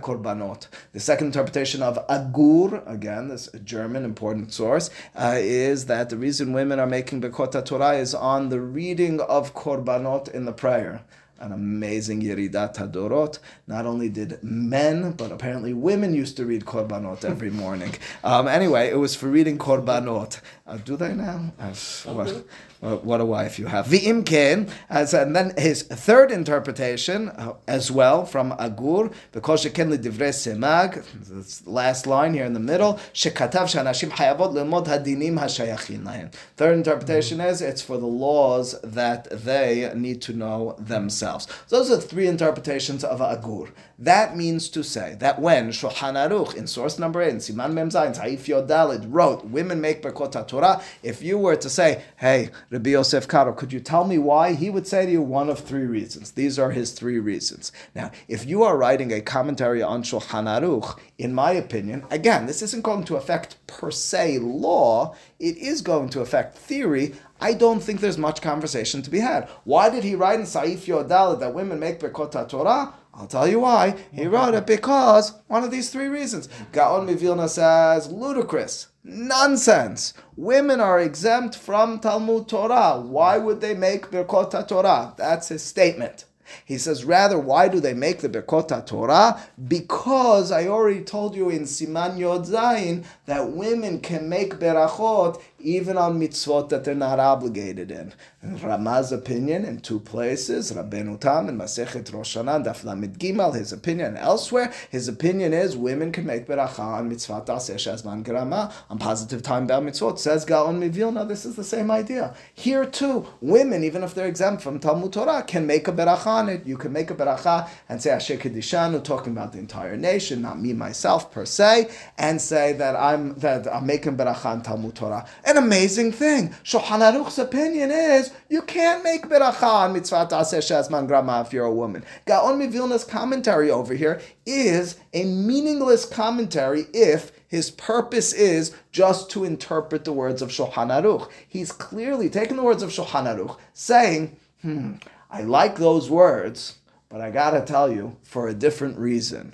[0.00, 0.68] korbanot.
[0.94, 6.54] The second interpretation of Agur, again, this German important source, uh, is that the reason
[6.54, 11.02] women are making Birkot Torah is on the reading of korbanot in the prayer
[11.42, 13.38] an amazing Yeridat Hadorot.
[13.66, 17.94] Not only did men, but apparently women used to read Korbanot every morning.
[18.24, 20.40] Um, anyway, it was for reading Korbanot.
[20.76, 21.52] Do they now?
[21.58, 21.74] Uh,
[22.12, 22.44] what,
[22.80, 23.86] what, what a wife you have.
[23.86, 29.96] V'im ken, as and then his third interpretation uh, as well from Agur, because sheken
[29.96, 36.04] divrei semag, this last line here in the middle, shekatav shanashim hayavot lemod hadinim hashayachin
[36.04, 36.32] lahem.
[36.56, 41.46] Third interpretation is it's for the laws that they need to know themselves.
[41.66, 43.70] So those are three interpretations of Agur.
[43.98, 47.90] That means to say that when Shulchan Aruch in source number eight, in Siman Mem
[47.90, 50.32] Zayin, Saif Yod Dalet wrote, "Women make Birkot
[50.62, 54.54] Torah." If you were to say, "Hey, Rabbi Yosef Karo, could you tell me why?"
[54.54, 56.32] He would say to you one of three reasons.
[56.32, 57.72] These are his three reasons.
[57.94, 62.62] Now, if you are writing a commentary on Shulchan Aruch, in my opinion, again, this
[62.62, 65.14] isn't going to affect per se law.
[65.38, 67.14] It is going to affect theory.
[67.40, 69.48] I don't think there's much conversation to be had.
[69.64, 72.94] Why did he write in Saif Yod Dalet that women make Birkot Torah?
[73.14, 73.96] I'll tell you why.
[74.12, 76.48] He wrote it because one of these three reasons.
[76.72, 80.14] Gaon Mivilna says, ludicrous, nonsense.
[80.36, 83.00] Women are exempt from Talmud Torah.
[83.00, 85.14] Why would they make Birkot Torah?
[85.18, 86.24] That's his statement.
[86.64, 89.40] He says, rather, why do they make the Birkot Torah?
[89.68, 95.96] Because I already told you in Siman Yod Zayin that women can make berachot even
[95.96, 98.12] on mitzvot that they're not obligated in.
[98.42, 102.82] Ramah's opinion in two places, Rabbeinu Tam and Masechet Rosh Hashanah, Daf
[103.18, 108.24] Gimel, his opinion, elsewhere, his opinion is women can make beracha on mitzvot Aseh Shazman
[108.24, 110.18] Grama, on positive time bound mitzvot.
[110.18, 112.34] Says Gaon Mivilna, this is the same idea.
[112.52, 116.48] Here too, women, even if they're exempt from Talmud Torah, can make a beracha on
[116.48, 116.66] it.
[116.66, 120.60] You can make a beracha and say Asher Kedishanu, talking about the entire nation, not
[120.60, 125.26] me myself per se, and say that I'm that I'm making beracha on Talmud Torah.
[125.52, 126.48] An amazing thing.
[126.64, 131.66] Shulchan Aruch's opinion is you can't make beracha on mitzvah aseh shazman grama if you're
[131.66, 132.06] a woman.
[132.24, 139.44] Gaon Mivilna's commentary over here is a meaningless commentary if his purpose is just to
[139.44, 141.28] interpret the words of Shulchan Aruch.
[141.46, 144.94] He's clearly taking the words of Shulchan Aruch, saying, hmm,
[145.30, 146.78] I like those words,
[147.10, 149.52] but I gotta tell you, for a different reason.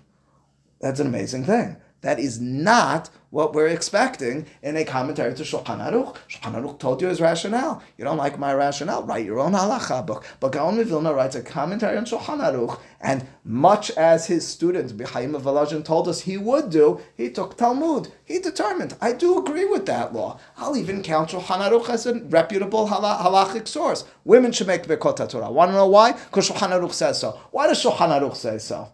[0.81, 1.77] That's an amazing thing.
[2.01, 6.17] That is not what we're expecting in a commentary to Shulchan Aruch.
[6.29, 7.83] Shulchan Aruch told you his rationale.
[7.97, 9.03] You don't like my rationale?
[9.03, 10.25] Write your own halacha book.
[10.41, 15.35] But Gaon Mivilna writes a commentary on Shulchan Aruch, and much as his student B'chaim
[15.35, 18.13] of Volozhin told us he would do, he took Talmud.
[18.25, 20.39] He determined, I do agree with that law.
[20.57, 24.05] I'll even count Shulchan Aruch as a reputable hala- halachic source.
[24.25, 25.51] Women should make Birkot Torah.
[25.51, 26.13] Want to know why?
[26.13, 27.41] Because Shulchan Aruch says so.
[27.51, 28.93] Why does Shulchan Aruch say so?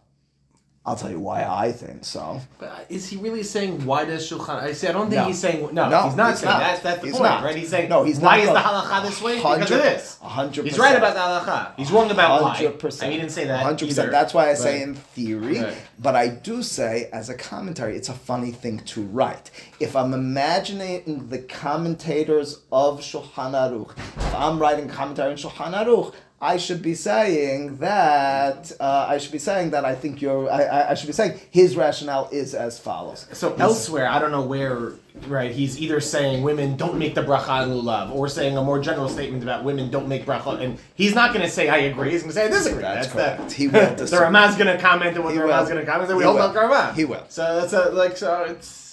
[0.87, 2.43] I'll tell you why I think so.
[2.59, 4.63] But is he really saying why does Shulchan?
[4.63, 5.25] I say I don't think No.
[5.25, 5.89] he's saying no.
[5.89, 6.59] No, he's not he's saying not.
[6.59, 6.83] that.
[6.83, 7.43] That's the He's point, not.
[7.43, 7.57] right?
[7.57, 10.19] He's saying No, he's why not is the halacha this way because of this.
[10.21, 11.21] hundred He's right about the
[11.51, 11.73] halacha.
[11.79, 12.51] He's wrong about why.
[12.57, 13.05] Hundred percent.
[13.05, 13.63] And he didn't say that.
[13.63, 14.11] Hundred percent.
[14.11, 15.75] That's why I say in theory, Right.
[15.99, 19.51] but I do say as a commentary, it's a funny thing to write.
[19.81, 26.13] If I'm imagining the commentators of Shulchan Aruch, if I'm writing commentary on Shulchan Aruch,
[26.41, 30.51] I should be saying that uh, I should be saying that I think you're.
[30.51, 33.27] I, I, should be saying his rationale is as follows.
[33.33, 34.93] So elsewhere, I don't know where,
[35.27, 35.51] right?
[35.53, 39.09] He's either saying women don't make the bracha on lulav, or saying a more general
[39.09, 42.11] statement about women don't make bracha, and he's not going to say I agree.
[42.11, 42.83] He's going to say I disagree.
[42.83, 43.53] That's the- correct.
[43.53, 44.19] He will the.
[44.21, 46.27] Ramah's going to comment on what He the Ramah's going to comment, and we He
[46.27, 46.49] hold will.
[46.49, 46.93] on Ramah.
[46.95, 47.25] He will.
[47.29, 48.84] So that's a, like so it's.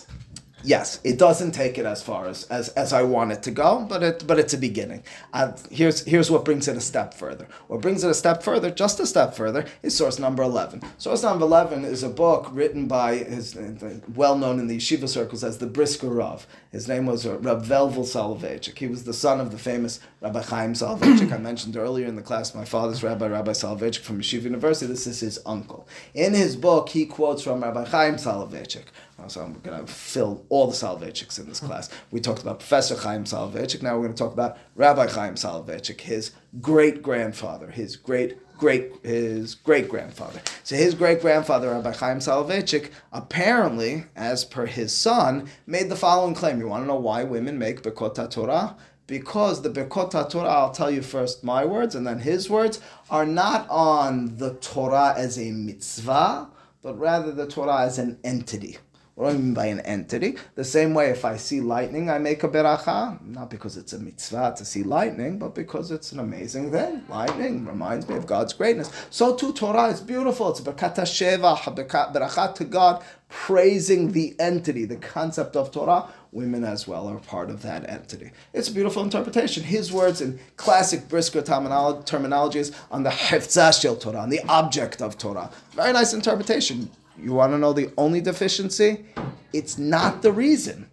[0.64, 3.86] Yes, it doesn't take it as far as, as, as I want it to go,
[3.90, 5.04] but it but it's a beginning.
[5.34, 7.48] Uh, here's here's what brings it a step further.
[7.68, 10.82] What brings it a step further, just a step further, is source number eleven.
[10.98, 13.58] Source number eleven is a book written by his
[14.14, 16.46] well known in the yeshiva circles as the Brisker Rav.
[16.72, 18.78] His name was uh, Rav Velvel Soloveitchik.
[18.78, 21.32] He was the son of the famous Rabbi Chaim Soloveitchik.
[21.32, 24.92] I mentioned earlier in the class my father's Rabbi Rabbi Soloveitchik from Yeshiva University.
[24.92, 25.88] This is his uncle.
[26.14, 28.86] In his book, he quotes from Rabbi Chaim Soloveitchik.
[29.28, 31.68] So I'm going to fill all the Soloveitchiks in this hmm.
[31.68, 31.90] class.
[32.12, 33.82] We talked about Professor Chaim Soloveitchik.
[33.82, 38.92] Now we're going to talk about Rabbi Chaim Soloveitchik, his great grandfather, his great great
[39.04, 40.40] his great grandfather.
[40.64, 46.36] So his great grandfather, Rabbi Chaim Soloveitchik, apparently, as per his son, made the following
[46.36, 46.60] claim.
[46.60, 48.78] You want to know why women make Birkot Torah?
[49.08, 53.26] Because the Birkot Torah, I'll tell you first my words and then his words, are
[53.26, 56.48] not on the Torah as a mitzvah,
[56.84, 58.78] but rather the Torah as an entity.
[59.16, 60.38] What do I mean by an entity?
[60.56, 64.00] The same way if I see lightning, I make a beracha, not because it's a
[64.00, 67.04] mitzvah to see lightning, but because it's an amazing thing.
[67.10, 68.90] Lightning reminds me of God's greatness.
[69.10, 70.50] So too, Torah is beautiful.
[70.50, 71.76] It's a birkat shevach,
[72.14, 76.08] beracha to God, praising the entity, the concept of Torah.
[76.32, 78.32] Women as well are part of that entity.
[78.54, 79.64] It's a beautiful interpretation.
[79.64, 85.02] His words in classic Brisker terminolo- terminologies on the hefzah shel Torah, on the object
[85.02, 85.52] of Torah.
[85.74, 86.90] Very nice interpretation.
[87.18, 89.06] You want to know the only deficiency?
[89.54, 90.88] It's not the reason.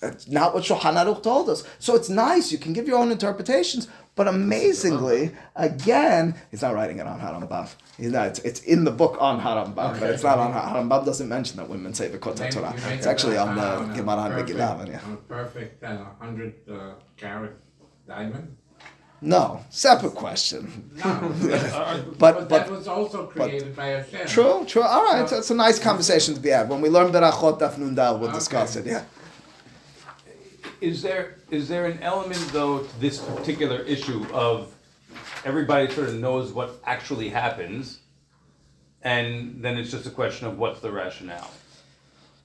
[0.00, 1.62] That's not what Shulchan Aruch told us.
[1.78, 2.50] So it's nice.
[2.50, 3.86] You can give your own interpretations.
[4.16, 7.72] But amazingly, again, he's not writing it on Harambam.
[7.96, 10.06] He's not, it's, it's in the book on Harambam, but Okay.
[10.06, 11.04] it's not on Harambam.
[11.06, 12.74] Doesn't mention that women say Make- Torah.
[12.88, 14.88] It's actually on the Gemara and Megillah.
[14.88, 15.00] Yeah.
[15.06, 17.52] On a perfect uh, hundred uh, carat
[18.06, 18.56] diamond.
[19.22, 20.90] No, separate question.
[21.04, 21.04] No,
[22.18, 24.26] But but, that but was also created by Hashem.
[24.26, 24.82] true, true.
[24.82, 26.68] All right, So- it's a nice conversation to be had.
[26.70, 28.88] When we learn Berachot Daf Nun Dal, we'll discuss Okay.
[28.88, 28.92] it.
[28.92, 29.04] Yeah.
[30.80, 34.72] Is there is there an element though to this particular issue of
[35.44, 37.98] everybody sort of knows what actually happens,
[39.02, 41.50] and then it's just a question of what's the rationale?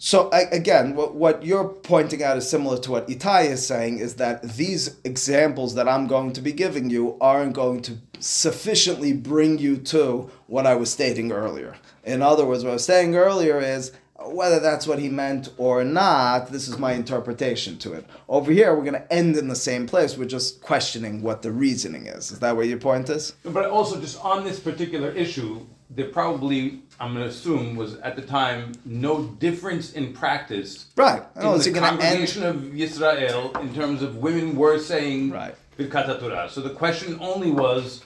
[0.06, 4.18] So again, what, what you're pointing out is similar to what Itai is saying is
[4.18, 9.58] that these examples that I'm going to be giving you aren't going to sufficiently bring
[9.58, 11.76] you to what I was stating earlier.
[12.04, 13.94] In other words, what I was saying earlier is
[14.24, 18.06] whether that's what he meant or not, this is my interpretation to it.
[18.30, 20.16] Over here, we're going to end in the same place.
[20.16, 22.30] We're just questioning what the reasoning is.
[22.30, 23.34] Is that where your point is?
[23.44, 28.16] But also, just on this particular issue, there probably, I'm going to assume, was at
[28.16, 31.22] the time no difference in practice Right.
[31.36, 32.00] Oh, in is the it going to end?
[32.02, 35.56] congregation of Yisrael in terms of women were saying Right.
[35.78, 36.50] Birkat Torah.
[36.50, 38.04] So the question only was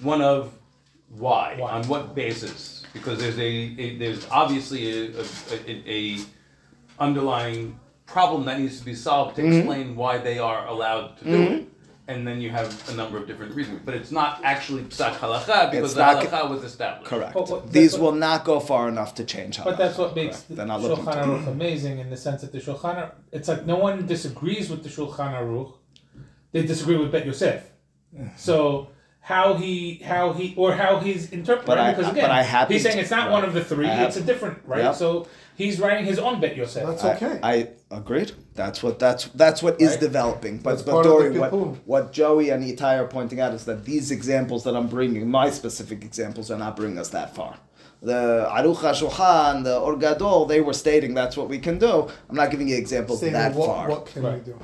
[0.00, 0.52] one of
[1.10, 1.70] why, Why?
[1.72, 2.82] on what basis?
[2.92, 5.24] Because there's a, a there's obviously a, a,
[5.66, 6.18] a, a
[6.98, 9.52] underlying problem that needs to be solved to Mm-hmm.
[9.58, 11.68] explain why they are allowed to do it.
[12.08, 15.70] And then you have a number of different reasons, but it's not actually psak halacha
[15.70, 17.04] because It's the not- halacha was established.
[17.10, 17.34] Correct.
[17.34, 19.58] But what- These what- will not go far enough to change.
[19.58, 19.64] halacha.
[19.64, 20.48] But that's what makes Correct.
[20.48, 21.24] the They're Shulchan.
[21.24, 24.82] Aruch amazing in the sense that the Shulchan Aruch, it's like no one disagrees with
[24.84, 25.74] the Shulchan Aruch,
[26.52, 27.62] they disagree with Bet Yosef.
[28.36, 28.88] So
[29.28, 32.72] how he how he or how he's interpreting But I- because but again I happen
[32.72, 33.32] he's saying it's not right.
[33.32, 34.84] one of the three, I it's a different right.
[34.84, 34.94] Yep.
[34.94, 37.38] So he's writing his own Bet Yosef That's okay.
[37.42, 38.32] I, agreed.
[38.54, 40.00] That's what that's that's what is Right?
[40.00, 40.54] developing.
[40.58, 41.52] But That's but part Dory, what,
[41.86, 45.50] what Joey and Itai are pointing out is that these examples that I'm bringing, my
[45.50, 47.56] specific examples, are not bringing us that far.
[48.00, 52.08] The Aruch HaShulchan, the Or Gadol, they were stating that's what we can do.
[52.30, 53.88] I'm not giving you examples Saying that what, far.
[53.90, 54.34] what can Right.
[54.46, 54.58] we do?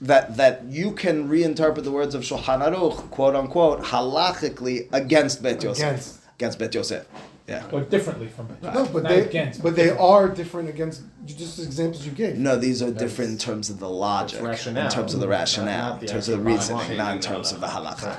[0.00, 5.62] That that you can reinterpret the words of Shulchan Aruch, quote unquote, halachically against Bet
[5.62, 5.82] Yosef.
[5.84, 6.18] Against.
[6.36, 7.06] Against Bet Yosef.
[7.48, 7.64] Yeah.
[7.70, 11.56] or differently from Bet No, but Not they against, but they are different against just
[11.58, 12.36] the examples you gave.
[12.36, 14.86] No, these are different in terms of the logic, rationale.
[14.86, 17.20] in terms of the rationale, not the in terms of the actual reasoning, not in
[17.22, 18.18] terms of the halacha.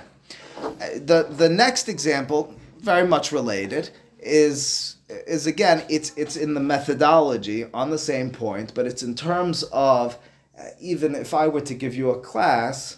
[0.61, 0.69] Uh,
[1.05, 7.65] The the next example, very much related, is is again it's it's in the methodology
[7.73, 10.17] on the same point, but it's in terms of
[10.57, 12.97] uh, even if I were to give you a class.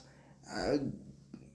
[0.52, 0.78] Uh,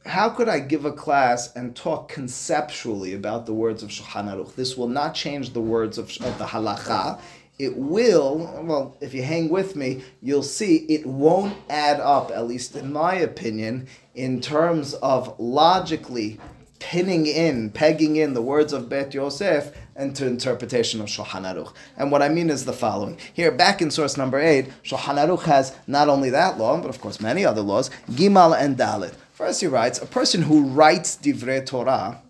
[0.06, 4.54] how could I give a class and talk conceptually about the words of Shulchan Aruch?
[4.54, 7.18] This will not change the words of, of the halacha.
[7.58, 12.46] it will, well, if you hang with me, you'll see it won't add up, at
[12.46, 16.38] least in my opinion, in terms of logically
[16.80, 21.72] pinning in, pegging in the words of Bet Yosef into interpretation of Shulchan Aruch.
[21.96, 23.18] And what I mean is the following.
[23.32, 27.00] Here, back in source number 8, Shulchan Aruch has not only that law, but of
[27.00, 29.14] course many other laws, Gimal and Dalet.
[29.32, 32.22] First he writes, a person who writes Divrei Torah,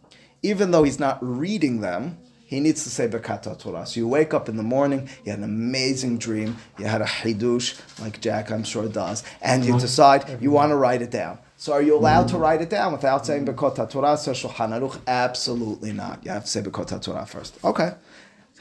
[0.43, 3.87] even though he's not reading them, he needs to say Birkat Torah.
[3.87, 7.07] So you wake up in the morning, you had an amazing dream, you had a
[7.07, 9.81] hidush, like Jack I'm sure does, and you uh-huh.
[9.81, 11.39] decide you want to write it down.
[11.65, 12.41] So are you allowed to mm.
[12.41, 14.19] write it down without saying Birkat Torah?
[14.19, 16.23] Says Shulchan Aruch, absolutely not.
[16.23, 17.57] You have to say Birkat Torah first.
[17.65, 17.95] Okay.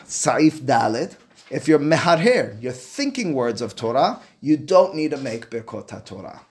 [0.05, 1.17] Saif Dalet.
[1.49, 6.43] If you're meharher, you're thinking words of Torah, you don't need to make Birkot Torah.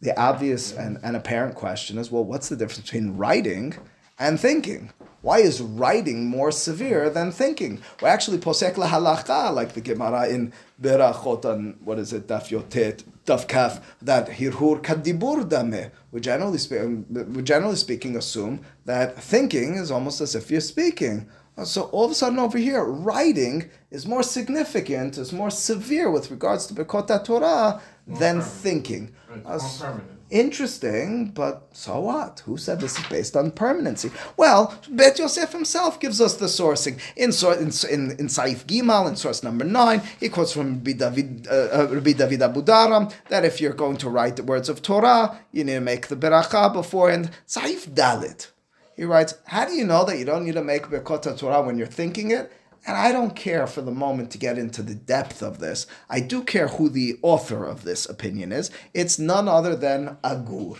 [0.00, 3.74] The obvious and, and apparent question is, well, what's the difference between writing
[4.18, 4.92] and thinking?
[5.24, 7.80] Why is writing more severe than thinking?
[8.02, 10.52] Well, actually, posek lahalacha, like the Gemara in
[10.82, 15.90] Berachot on, what is it, Daf Yotet, Daf Kaf, that hirhur kadibur dame.
[16.12, 21.26] We generally, spe- we generally speaking assume that thinking is almost as if you're speaking.
[21.64, 26.30] So all of a sudden over here, writing is more significant, is more severe with
[26.30, 28.44] regards to Birkot Torah than permanent.
[28.44, 29.14] thinking.
[29.34, 29.94] It's Uh.
[30.34, 32.42] Interesting, but so what?
[32.44, 34.10] Who said this is based on permanency?
[34.36, 36.98] Well, Bet Yosef himself gives us the sourcing.
[37.14, 41.46] In, in, in, in Saif Gimal, in source number 9, he quotes from Rabbi David,
[41.48, 45.62] uh, uh, Rabbi David that if you're going to write the words of Torah, you
[45.62, 47.30] need to make the beracha beforehand.
[47.46, 48.48] Saif Dalet.
[48.96, 51.78] He writes, How do you know that you don't need to make Birkot Torah when
[51.78, 52.52] you're thinking it?
[52.86, 55.86] And I don't care for the moment to get into the depth of this.
[56.10, 58.70] I do care who the author of this opinion is.
[58.92, 60.78] It's none other than Agur.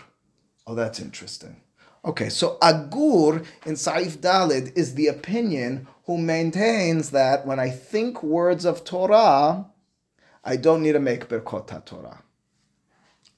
[0.67, 1.63] Oh, that's interesting.
[2.05, 8.23] Okay, so Agur in Saif Dalet is the opinion who maintains that when I think
[8.23, 9.67] words of Torah,
[10.45, 12.24] I don't need to make Birkot Torah.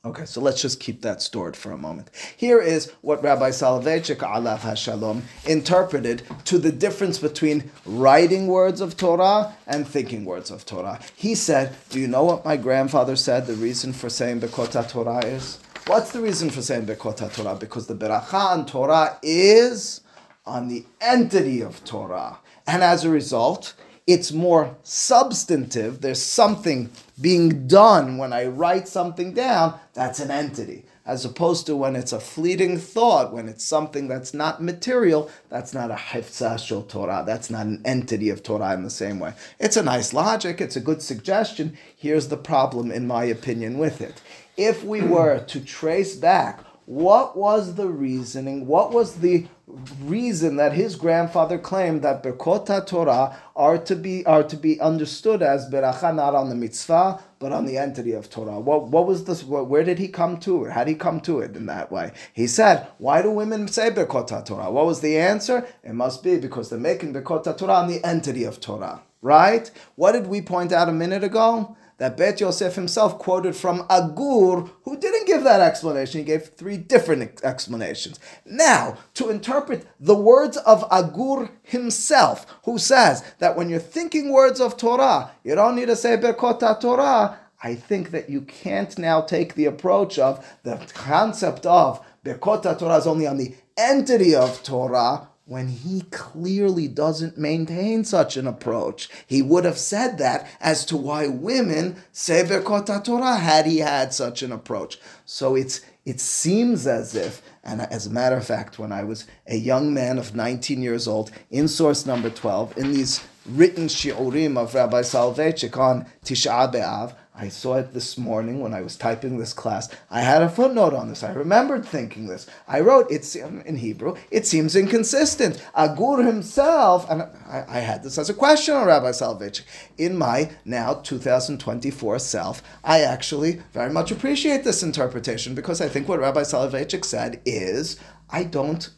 [0.06, 2.10] Okay, so let's just keep that stored for a moment.
[2.36, 8.96] Here is what Rabbi Soloveitchik Alav Hashalom interpreted to the difference between writing words of
[8.96, 11.00] Torah and thinking words of Torah.
[11.16, 15.26] He said, Do you know what my grandfather said the reason for saying Birkot Torah
[15.26, 15.58] is?
[15.88, 17.56] What's the reason for saying Birkot Torah?
[17.56, 20.02] Because the Beracha on Torah is
[20.46, 22.38] on the entity of Torah.
[22.68, 23.74] And as a result,
[24.06, 26.00] it's more substantive.
[26.00, 26.90] There's something
[27.20, 30.84] being done when I write something down, that's an entity.
[31.04, 35.72] As opposed to when it's a fleeting thought, when it's something that's not material, that's
[35.72, 37.22] not a hifzah shel Torah.
[37.24, 39.34] That's not an entity of Torah in the same way.
[39.60, 41.78] It's a nice logic, it's a good suggestion.
[41.96, 44.20] Here's the problem, in my opinion, with it.
[44.56, 50.72] If we were to trace back what was the reasoning, what was the reason that
[50.74, 56.14] his grandfather claimed that Birkot Torah are to be are to be understood as beracha
[56.14, 58.60] not on the mitzvah but on the entity of Torah.
[58.60, 59.42] What what was this?
[59.42, 60.72] Where did he come to it?
[60.72, 62.12] How did he come to it in that way?
[62.32, 65.66] He said, "Why do women say Birkot Torah?" What was the answer?
[65.82, 69.68] It must be because they're making Birkot Torah on the entity of Torah, right?
[69.96, 71.76] What did we point out a minute ago?
[71.98, 76.18] That Bet Yosef himself quoted from Agur, who didn't give that explanation.
[76.18, 78.20] He gave three different ex- explanations.
[78.44, 84.60] Now, to interpret the words of Agur himself, who says that when you're thinking words
[84.60, 87.38] of Torah, you don't need to say Birkot Torah.
[87.62, 92.96] I think that you can't now take the approach of the concept of Birkot Torah
[92.98, 99.08] is only on the entity of Torah when he clearly doesn't maintain such an approach.
[99.28, 104.42] He would have said that as to why women Birkot Torah had he had such
[104.42, 104.98] an approach.
[105.24, 109.24] So it's it seems as if, and as a matter of fact, when I was
[109.48, 114.56] a young man of 19 years old, in source number 12, in these written shiurim
[114.56, 119.36] of Rabbi Soloveitchik on Tisha B'Av, I saw it this morning when I was typing
[119.38, 119.88] this class.
[120.10, 121.22] I had a footnote on this.
[121.22, 122.46] I remembered thinking this.
[122.66, 124.16] I wrote it's in Hebrew.
[124.30, 125.62] It seems inconsistent.
[125.74, 129.64] Agur himself, and I, I had this as a question on Rabbi Soloveitchik.
[129.98, 136.08] In my now 2024 self, I actually very much appreciate this interpretation because I think
[136.08, 138.88] what Rabbi Soloveitchik said is I don't.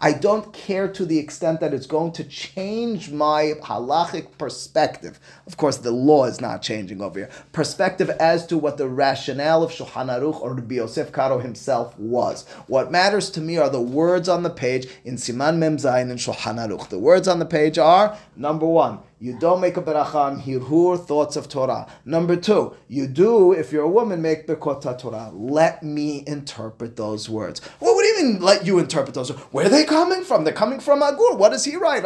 [0.00, 5.18] I don't care to the extent that it's going to change my halachic perspective.
[5.46, 7.30] Of course, the law is not changing over here.
[7.52, 12.46] Perspective as to what the rationale of Shulchan Aruch or Rabbi Yosef Karo himself was.
[12.68, 16.18] What matters to me are the words on the page in Siman Mem Zayin and
[16.20, 16.88] Shulchan Aruch.
[16.88, 19.00] The words on the page are number one.
[19.20, 21.88] You don't make a beracha on hirhur, thoughts of Torah.
[22.04, 25.30] Number two, you do, if you're a woman, make Birkot Torah.
[25.34, 27.60] Let me interpret those words.
[27.80, 29.42] Well, what do you mean, let you interpret those words?
[29.50, 30.44] Where are they coming from?
[30.44, 31.34] They're coming from Agur.
[31.34, 32.04] What does he write?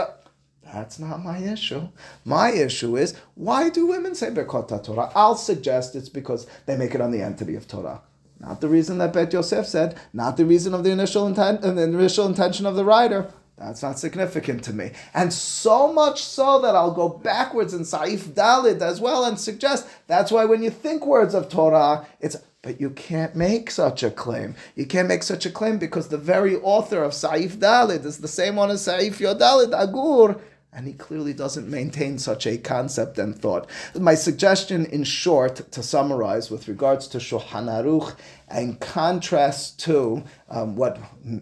[0.64, 1.88] That's not my issue.
[2.24, 5.12] My issue is why do women say Birkot Torah?
[5.14, 8.00] I'll suggest it's because they make it on the entity of Torah.
[8.40, 11.76] Not the reason that Bet Yosef said, not the reason of the initial intent, and
[11.76, 13.30] the initial intention of the writer.
[13.59, 14.92] That's not significant to me.
[15.14, 19.86] And so much so that I'll go backwards in Saif Dalet as well and suggest
[20.07, 24.11] that's why when you think words of Torah, it's but you can't make such a
[24.11, 24.55] claim.
[24.76, 28.28] You can't make such a claim because the very author of Saif Dalet is the
[28.28, 30.40] same one as Saif Yod Dalet Agur,
[30.72, 33.68] and he clearly doesn't maintain such a concept and thought.
[33.98, 38.14] My suggestion, in short, to summarize with regards to Shulchan Aruch,
[38.55, 40.98] in contrast to um, what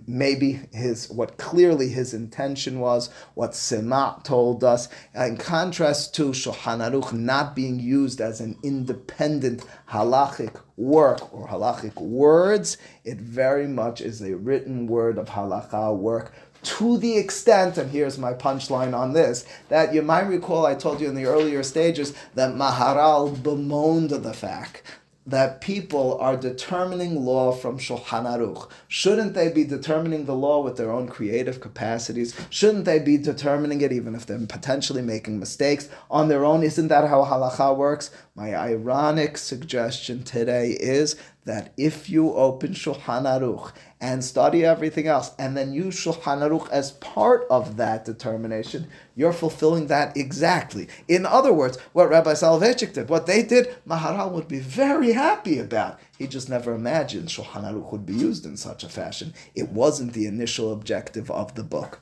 [0.07, 6.81] maybe his, what clearly his intention was, what Sema told us, in contrast to Shulchan
[6.81, 14.01] Aruch not being used as an independent halachic work or halachic words, it very much
[14.01, 16.33] is a written word of halacha work
[16.63, 21.01] to the extent, and here's my punchline on this, that you might recall I told
[21.01, 24.83] you in the earlier stages that Maharal bemoaned the fact
[25.27, 28.71] that people are determining law from Shulchan Aruch.
[28.89, 32.35] Shouldn't they be determining the law with their own creative capacities?
[32.49, 36.63] Shouldn't they be determining it even if they're potentially making mistakes on their own?
[36.63, 38.11] Isn't that how halacha works?
[38.35, 45.33] My ironic suggestion today is that if you open Shulchan Aruch and study everything else,
[45.39, 50.89] and then use Shulchan Aruch as part of that determination, you're fulfilling that exactly.
[51.09, 55.59] In other words, what Rabbi Soloveitchik did, what they did, Maharal would be very happy
[55.59, 55.99] about.
[56.19, 59.35] He just never imagined Shulchan Aruch would be used in such a fashion.
[59.55, 62.01] It wasn't the initial objective of the book.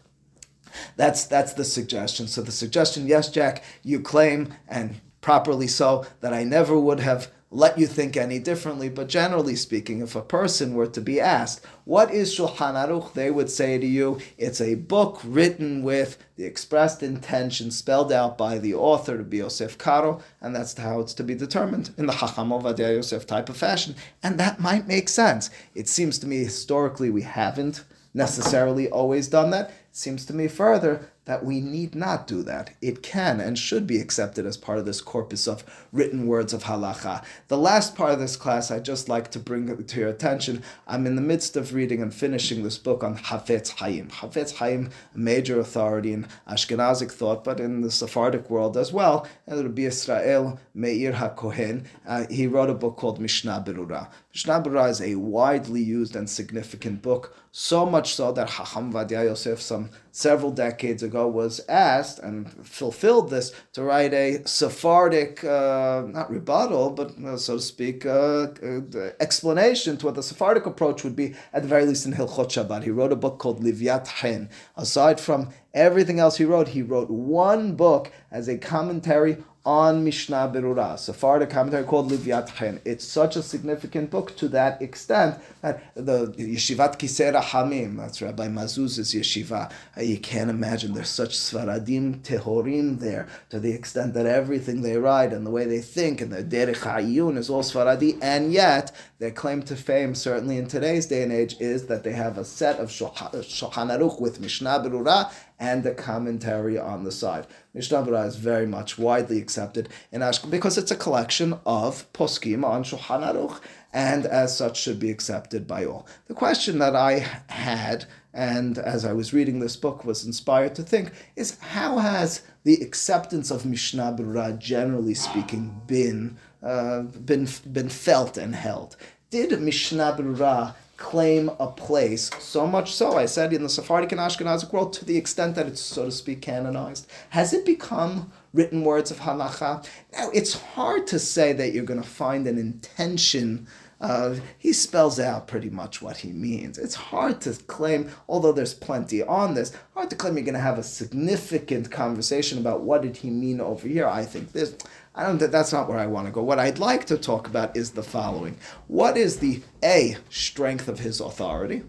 [0.96, 2.26] That's that's the suggestion.
[2.28, 7.30] So the suggestion, yes, Jack, you claim and properly so that I never would have
[7.50, 11.64] let you think any differently, but generally speaking, if a person were to be asked,
[11.84, 16.44] what is Shulchan Aruch, they would say to you, it's a book written with the
[16.44, 21.14] expressed intention spelled out by the author to be Yosef Karo, and that's how it's
[21.14, 23.94] to be determined in the Chacham Ovadia Yosef type of fashion.
[24.22, 25.48] And that might make sense.
[25.74, 29.70] It seems to me historically we haven't necessarily always done that.
[29.70, 32.70] It seems to me further that we need not do that.
[32.80, 35.62] It can and should be accepted as part of this corpus of
[35.92, 37.22] written words of halacha.
[37.48, 40.62] The last part of this class I'd just like to bring to your attention.
[40.86, 44.08] I'm in the midst of reading and finishing this book on Hafetz Haim.
[44.08, 49.28] Hafetz Haim, a major authority in Ashkenazic thought, but in the Sephardic world as well.
[49.46, 54.08] Rabbi Israel Meir HaKohen, uh, he wrote a book called Mishnah Berurah.
[54.32, 59.24] Mishnah Berurah is a widely used and significant book, so much so that Chacham Ovadia
[59.24, 66.04] Yosef, some several decades ago, was asked and fulfilled this to write a Sephardic, uh,
[66.06, 71.04] not rebuttal, but uh, so to speak, uh, uh, explanation to what the Sephardic approach
[71.04, 72.84] would be, at the very least in Hilchot Shabbat.
[72.84, 74.50] He wrote a book called Livyat Chen.
[74.76, 80.50] Aside from everything else he wrote, he wrote one book as a commentary on Mishnah
[80.54, 82.80] Berurah, Sephardic commentary called Livyat Chen.
[82.84, 88.48] It's such a significant book to that extent that the Yeshivat Kisei Rahamim, that's Rabbi
[88.48, 94.82] Mazuz's yeshiva, you can't imagine there's such Sfaradim Tehorim there to the extent that everything
[94.82, 98.52] they write and the way they think and their Derech Hayun is all Sfaradi, and
[98.52, 102.38] yet their claim to fame, certainly in today's day and age, is that they have
[102.38, 107.46] a set of Shulchan Aruch with Mishnah Berurah and a commentary on the side.
[107.74, 112.64] Mishnah Berurah is very much widely accepted in Ashkelon because it's a collection of poskim
[112.64, 113.60] on Shulchan Aruch,
[113.92, 116.06] and as such should be accepted by all.
[116.26, 120.82] The question that I had, and as I was reading this book was inspired to
[120.82, 127.88] think, is how has the acceptance of Mishnah Berurah, generally speaking, been uh, been been
[127.88, 128.96] felt and held?
[129.30, 134.20] Did Mishnah Berurah claim a place, so much so, I said, in the Sephardic and
[134.20, 137.08] Ashkenazic world, to the extent that it's, so to speak, canonized?
[137.30, 139.86] Has it become written words of halacha?
[140.12, 143.68] Now, it's hard to say that you're going to find an intention.
[144.00, 146.78] Uh, he spells out pretty much what he means.
[146.78, 150.60] It's hard to claim, although there's plenty on this, hard to claim you're going to
[150.60, 154.06] have a significant conversation about what did he mean over here.
[154.08, 154.76] I think this,
[155.18, 155.38] I don't.
[155.38, 156.44] That's not where I want to go.
[156.44, 158.56] What I'd like to talk about is the following:
[158.86, 161.82] What is the a strength of his authority?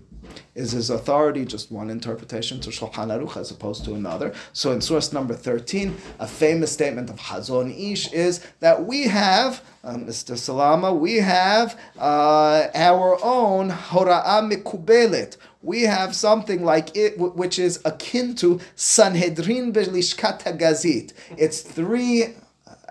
[0.55, 4.33] Is his authority just one interpretation to Shulchan Aruch as opposed to another?
[4.53, 9.63] So in source number 13, a famous statement of Hazon Ish is that we have,
[9.83, 10.37] uh, Mr.
[10.37, 15.37] Salama, we have uh, our own Hora'ah Mikubelet.
[15.61, 21.13] We have something like it, which is akin to Sanhedrin Belishkat Gazit.
[21.37, 22.35] It's three,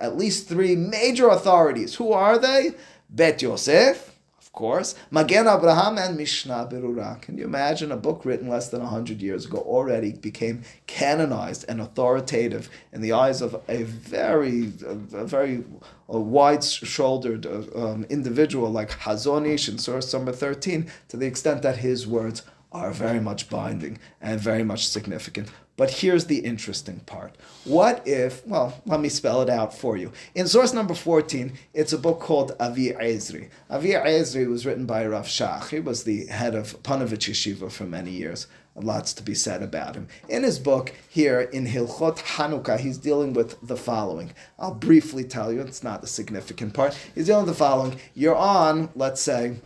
[0.00, 1.96] at least three major authorities.
[1.96, 2.72] Who are they?
[3.10, 7.20] Bet Yosef, Of course, Magen Abraham and Mishnah Berurah.
[7.20, 11.80] Can you imagine a book written less than 100 years ago already became canonized and
[11.80, 15.64] authoritative in the eyes of a very, a very
[16.06, 21.78] wide-shouldered uh, um, individual like Hazon Ish in source number 13, to the extent that
[21.78, 22.42] his words
[22.72, 25.50] are very much binding and very much significant.
[25.78, 27.36] But here's the interesting part.
[27.62, 30.10] What if, well, let me spell it out for you.
[30.34, 33.48] In source number 14, it's a book called Avi Ezri.
[33.70, 35.68] Avi Ezri was written by Rav Shach.
[35.68, 38.48] He was the head of Ponevezh Yeshiva for many years.
[38.74, 40.08] Lots to be said about him.
[40.28, 44.32] In his book here in Hilchot Hanukkah, he's dealing with the following.
[44.58, 46.98] I'll briefly tell you, it's not the significant part.
[47.14, 48.00] He's dealing with the following.
[48.14, 49.58] You're on, let's say,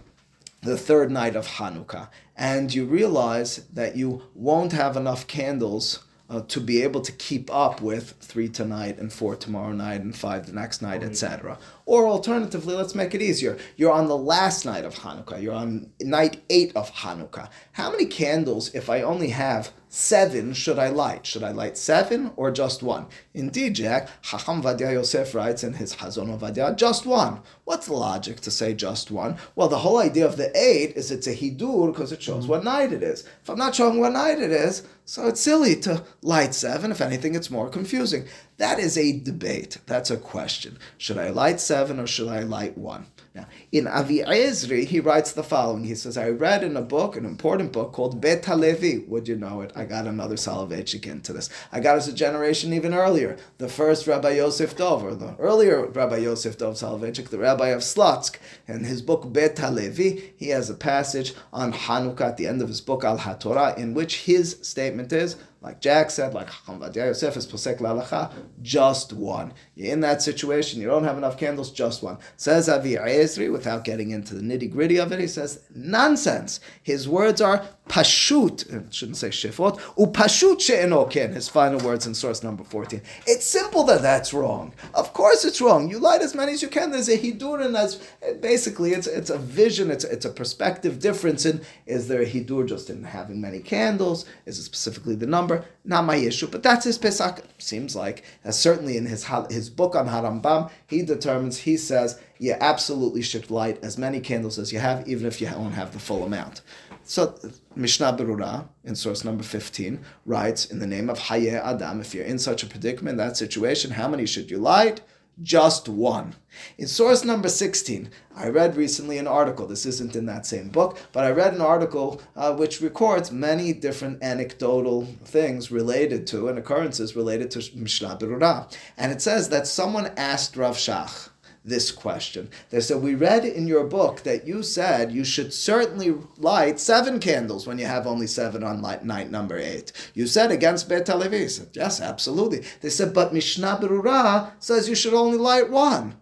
[0.63, 6.41] the third night of Hanukkah, and you realize that you won't have enough candles uh,
[6.49, 10.47] to be able to keep up with three tonight and four tomorrow night and five
[10.47, 11.59] the next night, etc.
[11.85, 13.59] Or alternatively, let's make it easier.
[13.77, 15.43] You're on the last night of Hanukkah.
[15.43, 17.49] You're on night eight of Hanukkah.
[17.73, 21.27] How many candles, if I only have seven, should I light?
[21.27, 23.07] Should I light seven or just one?
[23.35, 27.41] Indeed, Jack, Chacham Ovadia Yosef writes in his Hazon Ovadia, just one.
[27.65, 29.37] What's the logic to say just one?
[29.55, 32.65] Well, the whole idea of the eight is it's a hidur because it shows what
[32.65, 33.25] night it is.
[33.43, 36.91] If I'm not showing what night it is, so it's silly to light seven.
[36.91, 38.25] If anything, it's more confusing.
[38.63, 39.79] That is a debate.
[39.87, 40.79] That's a question.
[40.97, 43.07] Should I light seven or should I light one?
[43.35, 45.83] Now, in Avi Ezri, he writes the following.
[45.83, 49.09] He says, I read in a book, an important book called Bet HaLevi.
[49.09, 49.73] Would you know it?
[49.75, 51.51] I got another Soloveitchik into this.
[51.73, 53.37] I got us a generation even earlier.
[53.59, 57.81] The first Rabbi Yosef Dov, or the earlier Rabbi Yosef Dov Soloveitchik, the rabbi of
[57.81, 58.37] Slutsk.
[58.69, 62.69] In his book Bet HaLevi, he has a passage on Hanukkah at the end of
[62.69, 67.07] his book Al HaTorah, in which his statement is, like Jack said, like Chacham Ovadia
[67.07, 68.33] Yosef is posek lalacha,
[68.63, 69.55] just one.
[69.77, 72.19] You're in that situation, you don't have enough candles, just one.
[72.37, 76.59] Says Avi Ezri, without getting into the nitty gritty of it, he says, nonsense.
[76.83, 82.43] His words are pashut, I shouldn't say shifot, upashut she'enoken, his final words in source
[82.43, 83.03] number 14.
[83.27, 84.73] It's simple that that's wrong.
[84.95, 85.91] Of course it's wrong.
[85.91, 86.91] You light as many as you can.
[86.91, 88.03] There's a hidur, and as
[88.41, 92.67] basically it's, it's a vision, it's, it's a perspective difference in, is there a hidur
[92.67, 94.25] just in having many candles?
[94.47, 95.67] Is it specifically the number?
[95.85, 97.45] Not my issue, but that's his psak.
[97.59, 102.57] Seems like, uh, certainly in his his book on Harambam, he determines, he says, you
[102.59, 105.99] absolutely should light as many candles as you have, even if you don't have the
[105.99, 106.63] full amount.
[107.05, 107.35] So
[107.75, 112.25] Mishnah Berurah, in source number 15, writes, in the name of Hayei Adam, if you're
[112.25, 115.01] in such a predicament, that situation, how many should you light?
[115.43, 116.37] Just one.
[116.77, 120.99] In source number 16, I read recently an article, this isn't in that same book,
[121.11, 126.59] but I read an article uh, which records many different anecdotal things related to and
[126.59, 128.73] occurrences related to Mishnah Berurah.
[128.99, 131.31] And it says that someone asked Rav Shach,
[131.65, 132.51] this question.
[132.71, 137.21] They said, We read in your book that you said you should certainly light seven
[137.21, 139.93] candles when you have only seven on light, night number eight.
[140.15, 141.49] You said against Bet Halevi.
[141.49, 142.65] said, Yes, absolutely.
[142.81, 146.17] They said, But Mishnah Berurah says you should only light one.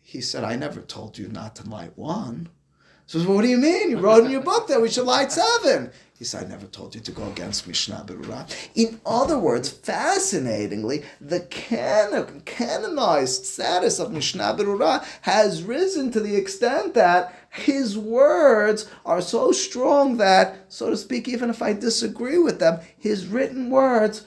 [0.00, 2.48] He said, I never told you not to light one.
[3.06, 3.90] So what do you mean?
[3.90, 5.90] You wrote in your book that we should light seven.
[6.22, 8.48] He said, I never told you to go against Mishnah Berurah.
[8.76, 16.36] In other words, fascinatingly, the canon, canonized status of Mishnah Berurah has risen to the
[16.36, 22.38] extent that his words are so strong that, so to speak, even if I disagree
[22.38, 24.22] with them, his written words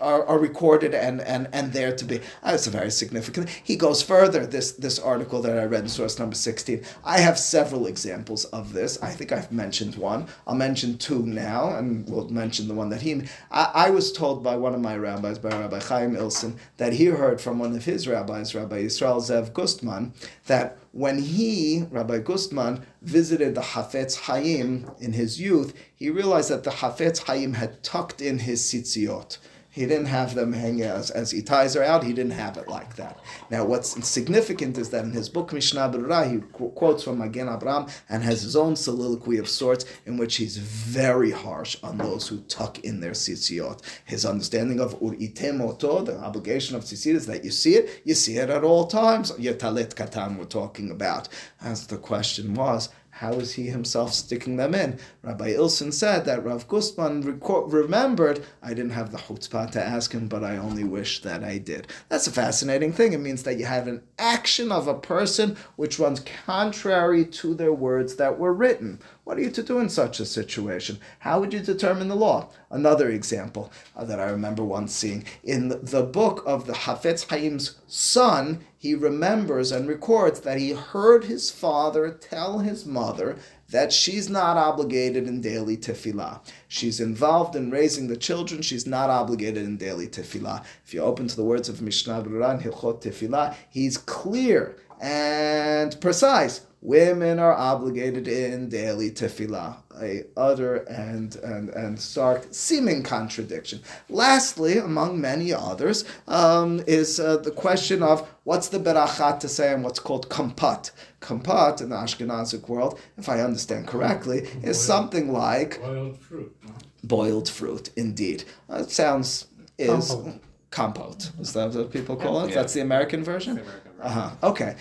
[0.00, 2.20] are, recorded and, and, and there to be.
[2.42, 3.48] Ah, That's very significant.
[3.48, 6.82] He goes further, this, this article that I read in source number 16.
[7.04, 9.02] I have several examples of this.
[9.02, 10.26] I think I've mentioned one.
[10.46, 13.22] I'll mention two now, and we'll mention the one that he.
[13.50, 17.06] I, I was told by one of my rabbis, by Rabbi Chaim Ilson, that he
[17.06, 20.12] heard from one of his rabbis, Rabbi Israel Zev Gustman,
[20.46, 26.62] that when he, Rabbi Gustman, visited the Hafetz Haim in his youth, he realized that
[26.62, 29.38] the Hafetz Haim had tucked in his tzitziot.
[29.74, 32.04] He didn't have them hanging as, as he ties her out.
[32.04, 33.18] He didn't have it like that.
[33.50, 37.48] Now, what's significant is that in his book Mishnah Berurah, he qu- quotes from Magen
[37.48, 42.28] Abraham and has his own soliloquy of sorts in which he's very harsh on those
[42.28, 43.80] who tuck in their tzitziot.
[44.04, 48.14] His understanding of uritem oto, the obligation of tzitzit, is that you see it, you
[48.14, 49.32] see it at all times.
[49.32, 51.28] Yetalit katan we're talking about.
[51.60, 54.98] As the question was, how is he himself sticking them in?
[55.22, 60.26] Rabbi Ilson said that Rav Gustman remembered, I didn't have the chutzpah to ask him,
[60.26, 61.86] but I only wish that I did.
[62.08, 63.12] That's a fascinating thing.
[63.12, 67.72] It means that you have an action of a person which runs contrary to their
[67.72, 68.98] words that were written.
[69.22, 70.98] What are you to do in such a situation?
[71.20, 72.50] How would you determine the law?
[72.68, 77.76] Another example uh, that I remember once seeing in the, book of the Hafetz Chaim's
[77.86, 83.34] son, he remembers and records that he heard his father tell his mother
[83.70, 86.38] that she's not obligated in daily tefillah.
[86.68, 88.60] She's involved in raising the children.
[88.60, 90.62] She's not obligated in daily tefillah.
[90.84, 96.62] If you open to the words of Mishnah Berurah Hilchot Tefillah, he's clear and precise.
[96.80, 103.80] Women are obligated in daily tefillah, a utter and, and, and stark seeming contradiction.
[104.10, 109.72] Lastly, among many others, um, is uh, the question of what's the berachat to say
[109.72, 110.90] and what's called kampat.
[111.22, 116.54] Kampat in the Ashkenazic world, if I understand correctly, is something like Boiled fruit,
[117.02, 117.90] boiled fruit.
[117.96, 119.46] Indeed, uh, it sounds
[119.78, 120.40] is Compote.
[120.70, 121.30] compote.
[121.40, 122.50] Is that what people call it?
[122.50, 122.56] Yeah.
[122.56, 123.54] That's the American version.
[123.54, 123.93] The American version.
[124.04, 124.30] Uh huh.
[124.42, 124.76] Okay.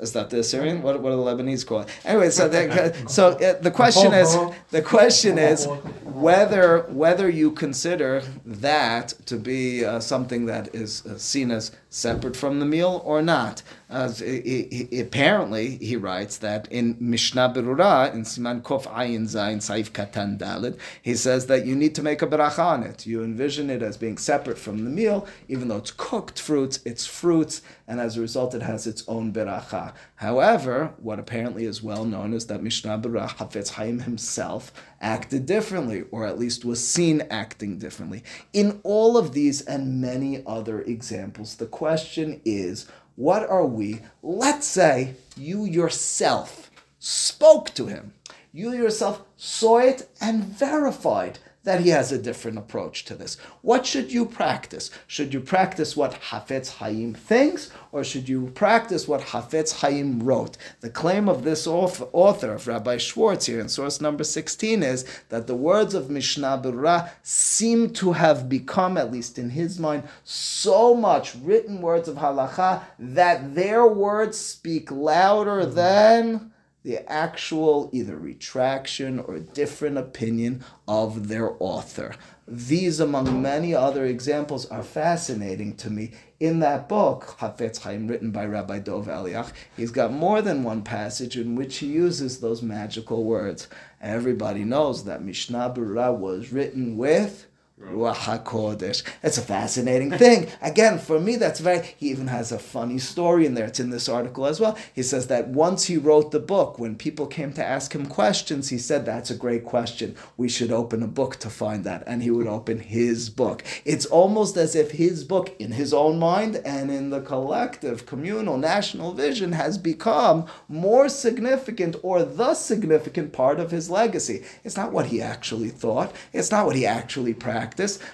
[0.00, 0.82] Is that the Assyrian?
[0.82, 1.88] What, what do the Lebanese call it?
[2.04, 4.36] Anyway, so the, so uh, the question is
[4.70, 5.66] the question is
[6.04, 12.36] whether whether you consider that to be uh, something that is uh, seen as separate
[12.36, 13.62] from the meal or not.
[13.88, 19.58] Uh, he- he- apparently, he writes that in Mishnah Berurah, in Siman Kof Ayin Zayin
[19.58, 23.06] Saif Katan Dalet, he says that you need to make a beracha on it.
[23.06, 27.06] You envision it as being separate from the meal, even though it's cooked fruits, it's
[27.06, 29.92] fruits, and as a result, it has its own beracha.
[30.16, 36.04] However, what apparently is well known is that Mishnah Berurah, Hafetz Haim himself, acted differently,
[36.10, 38.24] or at least was seen acting differently.
[38.52, 42.86] In all of these and many other examples, the question is
[43.16, 44.00] what are we?
[44.22, 48.12] Let's say you yourself spoke to him,
[48.52, 53.36] you yourself saw it and verified that he has a different approach to this.
[53.60, 54.88] What should you practice?
[55.08, 60.56] Should you practice what Hafetz Haim thinks, or should you practice what Hafetz Haim wrote?
[60.80, 65.48] The claim of this author, of Rabbi Schwartz here in source number 16 is that
[65.48, 70.94] the words of Mishnah Berurah seem to have become, at least in his mind, so
[70.94, 76.52] much written words of halacha that their words speak louder than
[76.86, 82.14] the actual either retraction or different opinion of their author.
[82.46, 86.12] These, among many other examples, are fascinating to me.
[86.38, 90.82] In that book, Hafetz Chaim, written by Rabbi Dov Eliach, he's got more than one
[90.82, 93.66] passage in which he uses those magical words.
[94.00, 99.02] Everybody knows that Mishnah Berurah was written with Ruach HaKodesh.
[99.22, 100.48] It's a fascinating thing.
[100.62, 101.86] Again, for me, that's very.
[101.98, 103.66] He even has a funny story in there.
[103.66, 104.78] It's in this article as well.
[104.94, 108.70] He says that once he wrote the book, when people came to ask him questions,
[108.70, 110.16] he said, That's a great question.
[110.38, 112.02] We should open a book to find that.
[112.06, 113.62] And he would open his book.
[113.84, 118.56] It's almost as if his book, in his own mind and in the collective, communal,
[118.56, 124.44] national vision, has become more significant or the significant part of his legacy.
[124.64, 127.65] It's not what he actually thought, it's not what he actually practiced.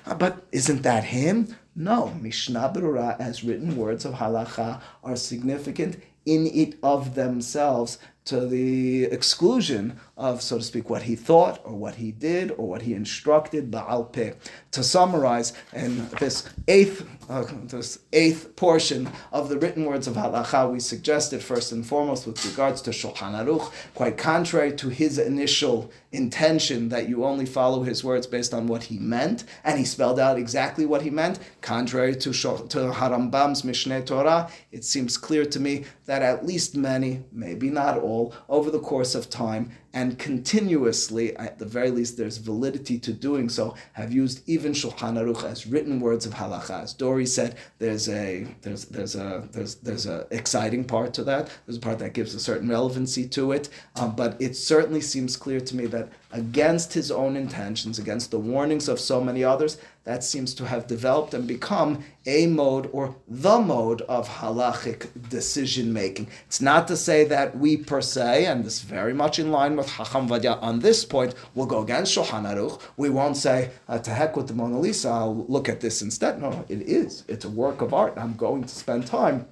[0.07, 1.57] Uh, But isn't that him?
[1.74, 5.97] No, Mishnah Berurah as written words of halacha are significant
[6.27, 11.74] in it of themselves to the exclusion of, so to speak, what he thought or
[11.74, 14.34] what he did or what he instructed Baal Peh.
[14.72, 20.70] To summarize, in this eighth, uh, this eighth portion of the written words of halacha,
[20.70, 25.90] we suggested first and foremost with regards to Shulchan Aruch, quite contrary to his initial
[26.12, 30.20] intention that you only follow his words based on what he meant, and he spelled
[30.20, 35.47] out exactly what he meant, contrary to, Shul- to Harambam's Mishneh Torah, it seems clear
[35.47, 40.19] to me that at least many, maybe not all, over the course of time and
[40.19, 45.44] continuously, at the very least, there's validity to doing so, have used even Shulchan Aruch
[45.44, 46.82] as written words of halacha.
[46.82, 51.51] As Dory said, there's a there's there's a there's there's a exciting part to that.
[51.66, 55.36] There's a part that gives a certain relevancy to it, um, but it certainly seems
[55.36, 59.77] clear to me that against his own intentions, against the warnings of so many others,
[60.05, 65.93] that seems to have developed and become a mode or the mode of halachic decision
[65.93, 66.29] making.
[66.47, 69.77] It's not to say that we per se, and this is very much in line
[69.77, 72.81] with Chacham Ovadia on this point, will go against Shulchan Aruch.
[72.97, 76.41] We won't say, uh, to heck with the Mona Lisa, I'll look at this instead.
[76.41, 77.24] No, it is.
[77.29, 78.15] It's a work of art.
[78.16, 79.47] I'm going to spend time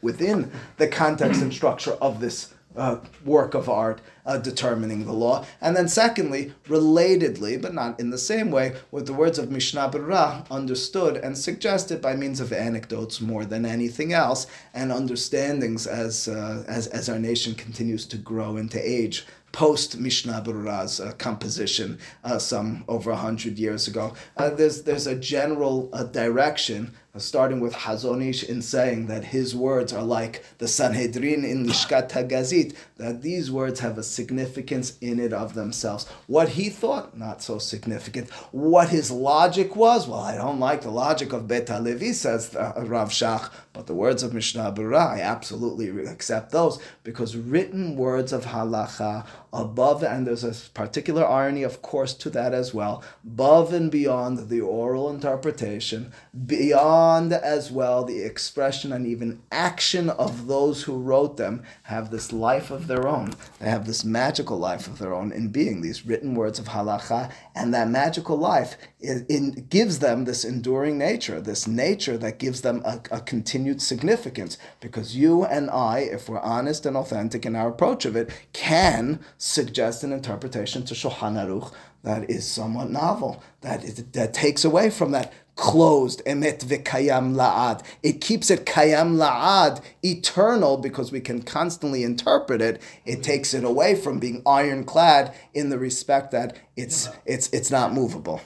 [0.00, 5.44] within the context and structure of this uh, work of art uh, determining the law.
[5.60, 9.90] And then, secondly, relatedly, but not in the same way, with the words of Mishnah
[9.90, 16.28] Berurah understood and suggested by means of anecdotes more than anything else, and understandings as,
[16.28, 21.98] uh, as, as our nation continues to grow into age post Mishnah Berurah's uh, composition
[22.24, 24.14] uh, some over a hundred years ago.
[24.36, 29.92] Uh, there's there's a general direction starting with Hazon Ish in saying that his words
[29.92, 35.32] are like the Sanhedrin in Lishkat Hagazit, that these words have a significance in it
[35.32, 36.08] of themselves.
[36.26, 38.30] What he thought, not so significant.
[38.50, 42.72] What his logic was, well, I don't like the logic of Bet Levi, says uh,
[42.86, 48.32] Rav Shach, but the words of Mishnah Berurah, I absolutely accept those because written words
[48.32, 53.72] of halacha above, and there's a particular irony, of course, to that as well, above
[53.72, 56.12] and beyond the oral interpretation,
[56.46, 62.32] beyond as well the expression and even action of those who wrote them, have this
[62.32, 63.34] life of their own.
[63.58, 67.30] They have this magical life of their own in being these written words of halacha,
[67.54, 72.62] and that magical life it, it gives them this enduring nature, this nature that gives
[72.62, 74.58] them a, a continued significance.
[74.80, 79.20] Because you and I, if we're honest and authentic in our approach of it, can
[79.38, 81.72] suggest an interpretation to Shulchan Aruch
[82.02, 87.84] that is somewhat novel, that, is, that takes away from that closed emet v'kayam la'ad.
[88.02, 92.80] It keeps it kayam la'ad, eternal, because we can constantly interpret it.
[93.04, 97.92] It takes it away from being ironclad in the respect that it's it's it's not
[97.92, 98.40] movable.